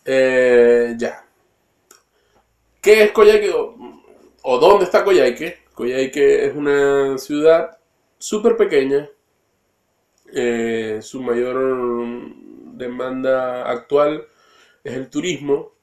Eh, 0.06 0.96
ya. 0.98 1.24
¿Qué 2.82 3.04
es 3.04 3.12
Coyhaique 3.12 3.50
o, 3.52 3.76
o 4.42 4.58
dónde 4.58 4.86
está 4.86 5.04
Coyhaique? 5.04 5.64
Coyhaique 5.74 6.46
es 6.48 6.56
una 6.56 7.18
ciudad 7.18 7.78
súper 8.18 8.58
pequeña. 8.58 9.10
Eh, 10.34 11.00
su 11.02 11.22
mayor 11.22 11.58
demanda 12.76 13.70
actual 13.70 14.28
es 14.84 14.94
el 14.96 15.10
turismo. 15.10 15.74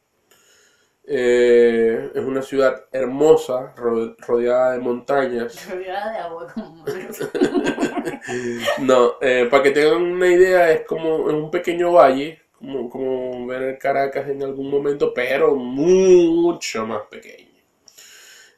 Eh, 1.04 2.10
es 2.14 2.24
una 2.24 2.42
ciudad 2.42 2.84
hermosa, 2.92 3.72
ro- 3.76 4.14
rodeada 4.18 4.72
de 4.72 4.78
montañas. 4.80 5.66
Rodeada 5.70 6.12
de 6.12 6.18
agua 6.18 6.46
como 6.54 6.84
No, 8.80 9.14
eh, 9.20 9.48
para 9.50 9.62
que 9.62 9.70
tengan 9.70 10.02
una 10.02 10.28
idea, 10.28 10.70
es 10.72 10.86
como 10.86 11.28
en 11.30 11.36
un 11.36 11.50
pequeño 11.50 11.92
valle, 11.92 12.40
como, 12.52 12.88
como 12.90 13.46
ver 13.46 13.78
Caracas 13.78 14.28
en 14.28 14.42
algún 14.42 14.70
momento, 14.70 15.12
pero 15.14 15.54
mucho 15.56 16.86
más 16.86 17.02
pequeño. 17.10 17.48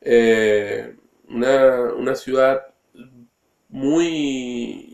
Eh, 0.00 0.96
una, 1.28 1.92
una 1.94 2.14
ciudad 2.14 2.62
muy, 3.68 4.91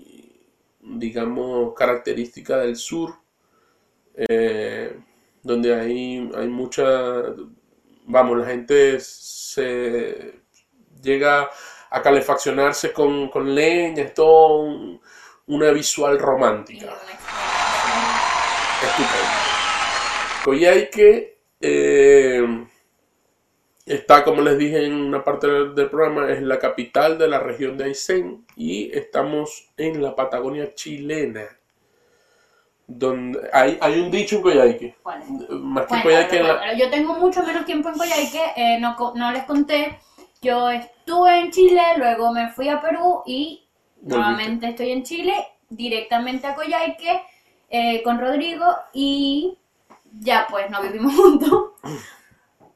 digamos, 0.88 1.74
característica 1.74 2.58
del 2.58 2.76
sur, 2.76 3.14
eh, 4.14 4.98
donde 5.42 5.74
hay, 5.74 6.30
hay 6.36 6.48
mucha, 6.48 6.84
vamos, 8.06 8.38
la 8.38 8.46
gente 8.46 8.98
se 9.00 10.40
llega 11.02 11.48
a 11.90 12.02
calefaccionarse 12.02 12.92
con, 12.92 13.28
con 13.28 13.54
leña, 13.54 14.02
es 14.04 14.14
todo 14.14 14.60
un- 14.62 15.00
una 15.46 15.70
visual 15.70 16.18
romántica. 16.18 16.86
una 16.86 16.94
experiencia. 16.94 18.88
Estupendo. 18.88 19.38
Coyhaique 20.44 21.38
eh, 21.60 22.66
está, 23.88 24.24
como 24.24 24.42
les 24.42 24.58
dije 24.58 24.84
en 24.84 24.94
una 24.94 25.24
parte 25.24 25.46
del, 25.46 25.88
programa, 25.90 26.30
es 26.30 26.42
la 26.42 26.58
capital 26.58 27.18
de 27.18 27.28
la 27.28 27.38
región 27.40 27.76
de 27.76 27.84
Aysén 27.84 28.44
y 28.56 28.90
estamos 28.96 29.70
en 29.76 30.02
la 30.02 30.14
Patagonia 30.16 30.74
chilena. 30.74 31.44
Donde 32.86 33.38
hay, 33.52 33.76
hay 33.82 34.00
un 34.00 34.10
dicho 34.10 34.36
en 34.36 34.42
Coyhaique. 34.42 34.94
¿Cuál 35.02 35.20
es? 35.22 35.28
Más 35.50 35.84
que 35.86 35.88
Bueno, 35.90 36.02
Coyhaique 36.04 36.42
la- 36.42 36.74
yo 36.74 36.88
tengo 36.90 37.14
mucho 37.14 37.42
menos 37.42 37.66
tiempo 37.66 37.90
en 37.90 37.98
Coyhaique, 37.98 38.40
eh, 38.56 38.78
no, 38.80 38.96
no 39.14 39.30
les 39.32 39.44
conté. 39.44 39.98
Yo 40.40 40.70
estuve 40.70 41.38
en 41.40 41.50
Chile, 41.50 41.82
luego 41.98 42.32
me 42.32 42.48
fui 42.50 42.68
a 42.68 42.80
Perú 42.80 43.22
y 43.26 43.66
Volviste. 43.96 44.16
nuevamente 44.16 44.68
estoy 44.68 44.92
en 44.92 45.02
Chile, 45.02 45.34
directamente 45.68 46.46
a 46.46 46.54
Coyhaique 46.54 47.20
eh, 47.68 48.02
con 48.02 48.18
Rodrigo 48.18 48.64
y 48.94 49.58
ya 50.20 50.46
pues 50.48 50.70
no 50.70 50.80
vivimos 50.80 51.12
juntos. 51.16 51.72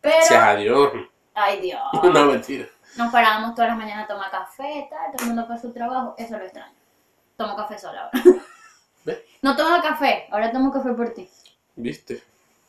Pero, 0.02 0.26
Sea 0.26 0.50
adiós. 0.50 0.92
ay 1.34 1.60
Dios, 1.60 1.80
No, 2.02 2.26
mentira. 2.26 2.66
nos 2.96 3.10
parábamos 3.10 3.54
todas 3.54 3.70
las 3.70 3.78
mañanas 3.78 4.04
a 4.04 4.08
tomar 4.12 4.30
café, 4.30 4.86
tal, 4.90 5.12
todo 5.12 5.22
el 5.22 5.26
mundo 5.28 5.46
fue 5.46 5.54
a 5.54 5.58
su 5.58 5.72
trabajo, 5.72 6.14
eso 6.18 6.36
lo 6.36 6.44
extraño. 6.44 6.74
Tomo 7.38 7.56
café 7.56 7.78
sola 7.78 8.10
ahora. 8.12 8.22
¿Ves? 9.06 9.18
No 9.40 9.56
tomo 9.56 9.80
café, 9.80 10.26
ahora 10.30 10.52
tomo 10.52 10.70
café 10.72 10.92
por 10.92 11.14
ti. 11.14 11.28
¿Viste? 11.76 12.22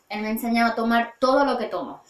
Él 0.09 0.21
me 0.21 0.27
ha 0.27 0.31
enseñado 0.31 0.71
a 0.71 0.75
tomar 0.75 1.15
todo 1.19 1.43
lo 1.43 1.57
que 1.57 1.65
tomo. 1.65 2.01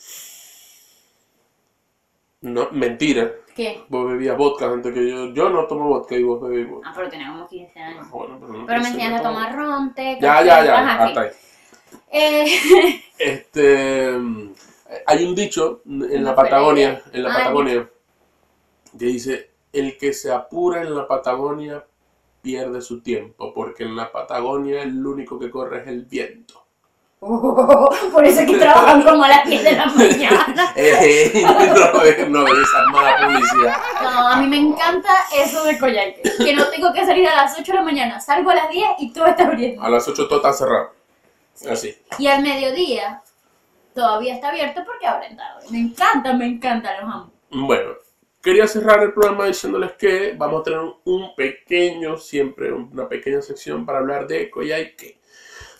No, 2.42 2.70
mentira. 2.72 3.32
¿Qué? 3.56 3.86
Vos 3.88 4.10
bebías 4.12 4.36
vodka 4.38 4.66
antes 4.66 4.94
que 4.94 5.10
yo. 5.10 5.34
Yo 5.34 5.50
no 5.50 5.66
tomo 5.68 5.88
vodka 5.88 6.16
y 6.16 6.24
vos 6.24 6.42
bebís 6.42 6.70
vodka. 6.70 6.90
Ah, 6.90 6.94
pero 6.96 7.10
tenía 7.10 7.28
como 7.28 7.48
15 7.48 7.80
Ah, 7.80 7.88
años. 7.88 8.10
bueno, 8.10 8.38
pero 8.40 8.54
no 8.54 8.66
Pero 8.66 8.82
me 8.82 8.88
enseñaste 8.88 9.16
a 9.20 9.22
tomar 9.24 9.56
ron, 9.56 9.94
té, 9.94 10.18
Ya, 10.20 10.44
ya, 10.44 10.66
ya. 10.66 11.04
Hasta 11.06 11.22
ahí. 11.22 11.30
Eh, 12.12 13.02
Este, 13.18 14.18
hay 15.06 15.26
un 15.26 15.36
dicho 15.36 15.82
en 15.86 16.24
la 16.24 16.32
No 16.32 16.36
Patagonia, 16.36 17.02
en 17.12 17.24
la 17.24 17.30
Ah, 17.30 17.38
Patagonia, 17.38 17.90
que 18.98 19.06
dice, 19.06 19.52
el 19.72 19.98
que 19.98 20.14
se 20.14 20.32
apura 20.32 20.82
en 20.82 20.96
la 20.96 21.08
Patagonia 21.08 21.84
pierde 22.42 22.82
su 22.82 23.02
tiempo, 23.02 23.54
porque 23.54 23.84
en 23.84 23.96
la 23.96 24.12
Patagonia 24.12 24.84
el 24.84 25.06
único 25.06 25.40
que 25.40 25.50
corre 25.50 25.82
es 25.82 25.88
el 25.88 26.06
viento. 26.06 26.64
por 28.12 28.26
eso 28.26 28.42
es 28.42 28.48
que 28.48 28.58
trabajan 28.58 29.02
como 29.02 29.24
a 29.24 29.30
las 29.30 29.48
10 29.48 29.64
de 29.64 29.72
la 29.72 29.86
mañana. 29.86 30.74
Eh, 30.76 31.32
no, 31.42 32.28
no 32.30 32.44
ves 32.44 32.54
esa 32.58 32.86
mala 32.92 33.16
publicidad. 33.26 33.78
No, 34.02 34.28
a 34.28 34.36
mí 34.38 34.48
me 34.48 34.58
encanta 34.58 35.10
eso 35.34 35.64
de 35.64 35.78
Coyhaique. 35.78 36.22
Que 36.38 36.54
no 36.54 36.66
tengo 36.68 36.92
que 36.92 37.06
salir 37.06 37.28
a 37.30 37.36
las 37.36 37.58
8 37.58 37.72
de 37.72 37.78
la 37.78 37.84
mañana. 37.84 38.20
Salgo 38.20 38.50
a 38.50 38.56
las 38.56 38.70
10 38.70 38.86
y 39.00 39.14
todo 39.14 39.28
está 39.28 39.48
abriendo. 39.48 39.82
A 39.82 39.90
las 39.90 40.06
8 40.08 40.28
todo 40.28 40.38
está 40.38 40.52
cerrado. 40.52 40.92
Así. 41.70 41.96
Y 42.18 42.28
al 42.28 42.42
mediodía 42.42 43.23
todavía 43.94 44.36
está 44.36 44.50
abierto 44.50 44.82
porque 44.86 45.06
abren 45.06 45.38
tarde. 45.38 45.66
Me 45.72 45.80
encanta, 45.80 46.34
me 46.34 46.46
encanta, 46.46 47.02
los 47.02 47.14
amo. 47.14 47.34
Bueno, 47.52 47.94
quería 48.42 48.68
cerrar 48.68 49.04
el 49.04 49.14
programa 49.14 49.46
diciéndoles 49.46 49.94
que 49.94 50.36
vamos 50.38 50.62
a 50.62 50.64
tener 50.64 50.80
un 51.06 51.36
pequeño, 51.36 52.18
siempre 52.18 52.72
una 52.72 53.08
pequeña 53.08 53.42
sección 53.42 53.86
para 53.86 54.00
hablar 54.00 54.28
de 54.28 54.50
Coyhaique 54.50 55.20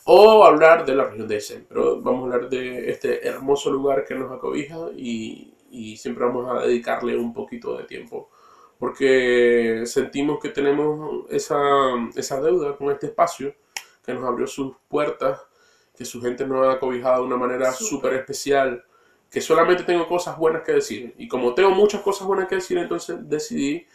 o 0.06 0.44
hablar 0.44 0.86
de 0.86 0.96
la 0.96 1.06
región 1.06 1.28
de 1.28 1.36
Aysén, 1.36 1.66
pero 1.68 2.02
vamos 2.02 2.24
a 2.24 2.36
hablar 2.36 2.50
de 2.50 2.92
este 2.92 3.26
hermoso 3.28 3.72
lugar 3.72 4.04
que 4.06 4.16
nos 4.16 4.32
acobija 4.32 4.78
y, 4.96 5.54
y 5.72 5.98
siempre 5.98 6.26
vamos 6.26 6.50
a 6.52 6.66
dedicarle 6.66 7.18
un 7.18 7.34
poquito 7.34 7.78
de 7.78 7.86
tiempo 7.86 8.30
porque 8.84 9.84
sentimos 9.86 10.40
que 10.42 10.50
tenemos 10.50 11.26
esa, 11.30 11.58
esa 12.18 12.42
deuda 12.42 12.76
con 12.76 12.92
este 12.92 13.06
espacio 13.06 13.56
que 14.06 14.14
nos 14.14 14.26
abrió 14.26 14.46
sus 14.46 14.76
puertas, 14.90 15.40
que 15.96 16.06
su 16.06 16.22
gente 16.22 16.46
nos 16.48 16.66
ha 16.68 16.74
acobijado 16.74 17.22
de 17.22 17.28
una 17.28 17.38
manera 17.38 17.72
Súper. 17.72 18.14
especial, 18.16 18.84
que 19.30 19.42
solamente 19.42 19.84
tengo 19.84 20.08
cosas 20.08 20.38
buenas 20.38 20.64
que 20.64 20.74
decir. 20.74 21.14
Y 21.18 21.28
como 21.28 21.54
tengo 21.54 21.72
muchas 21.72 22.02
cosas 22.02 22.28
buenas 22.28 22.48
que 22.48 22.56
decir, 22.56 22.78
entonces 22.78 23.18
decidí 23.30 23.86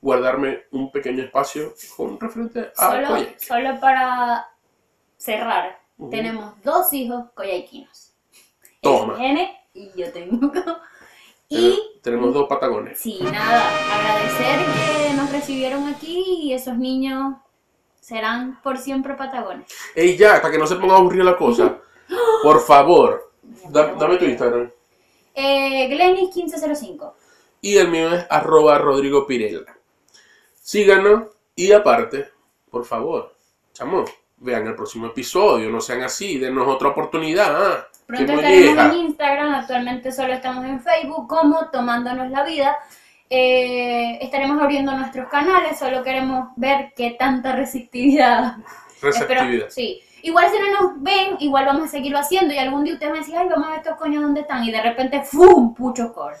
guardarme 0.00 0.64
un 0.72 0.90
pequeño 0.92 1.22
espacio 1.24 1.72
con 1.96 2.20
referente 2.20 2.70
a 2.76 2.90
Solo, 2.90 3.26
solo 3.38 3.80
para 3.80 4.46
cerrar, 5.16 5.80
Ujú. 5.98 6.10
tenemos 6.10 6.54
dos 6.62 6.92
hijos 6.92 7.24
coyhaiquinos. 7.34 8.12
Toma. 8.82 9.14
El 9.14 9.20
nene 9.20 9.56
y 9.74 9.90
yo 9.96 10.12
tengo. 10.12 10.50
Ten- 10.52 10.64
Y 11.48 11.78
Tenemos 12.02 12.34
dos 12.34 12.48
patagones. 12.48 12.98
sí, 12.98 13.18
nada, 13.22 13.68
agradecer 13.94 14.58
que 15.08 15.14
nos 15.14 15.30
recibieron 15.32 15.86
aquí 15.88 16.24
y 16.42 16.52
esos 16.52 16.76
niños 16.76 17.34
serán 18.06 18.60
por 18.62 18.78
siempre 18.78 19.14
patagones. 19.14 19.66
Ey, 19.96 20.16
ya, 20.16 20.34
hasta 20.34 20.48
que 20.48 20.58
no 20.58 20.66
se 20.68 20.76
ponga 20.76 20.94
aburrida 20.94 21.24
la 21.24 21.36
cosa. 21.36 21.76
Por 22.44 22.60
favor, 22.60 23.32
da- 23.68 23.94
dame 23.94 24.16
tu 24.16 24.24
Instagram. 24.26 24.70
Eh, 25.34 25.88
Glenis1505. 25.90 27.12
Y 27.62 27.76
el 27.78 27.88
mío 27.88 28.14
es 28.14 28.24
arroba 28.30 28.78
Rodrigo 28.78 29.26
Pirela. 29.26 29.76
Síganos 30.54 31.30
y 31.56 31.72
aparte, 31.72 32.28
por 32.70 32.84
favor, 32.84 33.34
chamo, 33.72 34.04
vean 34.36 34.68
el 34.68 34.76
próximo 34.76 35.06
episodio, 35.08 35.68
no 35.68 35.80
sean 35.80 36.02
así, 36.02 36.38
denos 36.38 36.68
otra 36.68 36.88
oportunidad. 36.90 37.56
ah, 37.56 37.88
Pronto 38.06 38.32
estaremos 38.34 38.94
en 38.94 39.00
Instagram, 39.00 39.54
actualmente 39.54 40.12
solo 40.12 40.32
estamos 40.32 40.64
en 40.64 40.80
Facebook 40.80 41.26
como 41.28 41.70
Tomándonos 41.70 42.30
la 42.30 42.44
Vida. 42.44 42.76
Eh, 43.28 44.18
estaremos 44.22 44.62
abriendo 44.62 44.92
nuestros 44.96 45.28
canales, 45.28 45.78
solo 45.78 46.02
queremos 46.02 46.48
ver 46.56 46.92
qué 46.96 47.16
tanta 47.18 47.52
receptividad. 47.56 48.56
Receptividad. 49.02 49.52
Espero- 49.52 49.70
sí. 49.70 50.00
Igual 50.22 50.46
si 50.50 50.58
no 50.58 50.80
nos 50.80 51.02
ven, 51.02 51.36
igual 51.40 51.66
vamos 51.66 51.84
a 51.84 51.88
seguirlo 51.88 52.18
haciendo 52.18 52.52
y 52.52 52.58
algún 52.58 52.82
día 52.84 52.94
ustedes 52.94 53.10
van 53.12 53.18
a 53.20 53.22
decir, 53.24 53.36
ay, 53.36 53.48
vamos 53.48 53.66
a 53.66 53.70
ver 53.70 53.78
estos 53.80 53.96
coños 53.96 54.22
dónde 54.22 54.40
están 54.40 54.64
y 54.64 54.72
de 54.72 54.82
repente, 54.82 55.22
¡fum! 55.22 55.72
Pucho 55.74 56.12
core. 56.12 56.36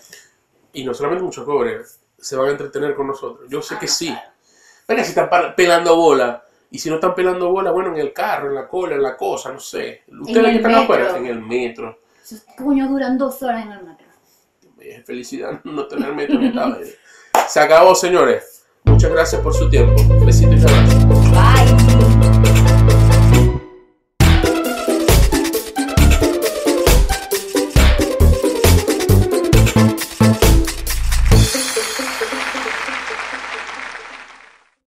Y 0.72 0.84
no 0.84 0.92
solamente 0.92 1.24
muchos 1.24 1.44
pobres, 1.44 2.00
se 2.18 2.34
van 2.36 2.48
a 2.48 2.50
entretener 2.52 2.94
con 2.96 3.06
nosotros. 3.06 3.48
Yo 3.48 3.62
sé 3.62 3.74
Ah, 3.76 3.78
que 3.78 3.86
no, 3.86 3.92
sí. 3.92 4.06
claro. 4.08 4.30
Venga, 4.88 5.04
si 5.04 5.08
están 5.10 5.28
pelando 5.56 5.96
bola. 5.96 6.42
Y 6.68 6.78
si 6.80 6.88
no 6.88 6.96
están 6.96 7.14
pelando 7.14 7.50
bola, 7.50 7.70
bueno, 7.70 7.90
en 7.90 7.98
el 7.98 8.12
carro, 8.12 8.48
en 8.48 8.56
la 8.56 8.66
cola, 8.66 8.96
en 8.96 9.02
la 9.02 9.16
cosa, 9.16 9.52
no 9.52 9.60
sé. 9.60 10.02
Ustedes 10.20 10.44
que 10.50 10.56
están 10.56 10.74
afuera, 10.74 11.16
en 11.16 11.26
el 11.26 11.40
metro. 11.40 12.00
Esos 12.22 12.42
coños 12.58 12.88
duran 12.90 13.16
dos 13.16 13.40
horas 13.42 13.64
en 13.64 13.72
el 13.72 13.84
metro. 13.84 14.05
Es 14.90 15.04
felicidad 15.04 15.60
no 15.64 15.86
tener 15.86 16.14
metro 16.14 16.36
en 16.36 16.46
esta 16.46 16.66
vida. 16.66 16.90
Se 17.48 17.60
acabó, 17.60 17.94
señores. 17.94 18.64
Muchas 18.84 19.10
gracias 19.10 19.42
por 19.42 19.52
su 19.52 19.68
tiempo. 19.68 19.94
Besitos 20.24 20.60
y 20.60 20.62
abrazos. 20.62 21.55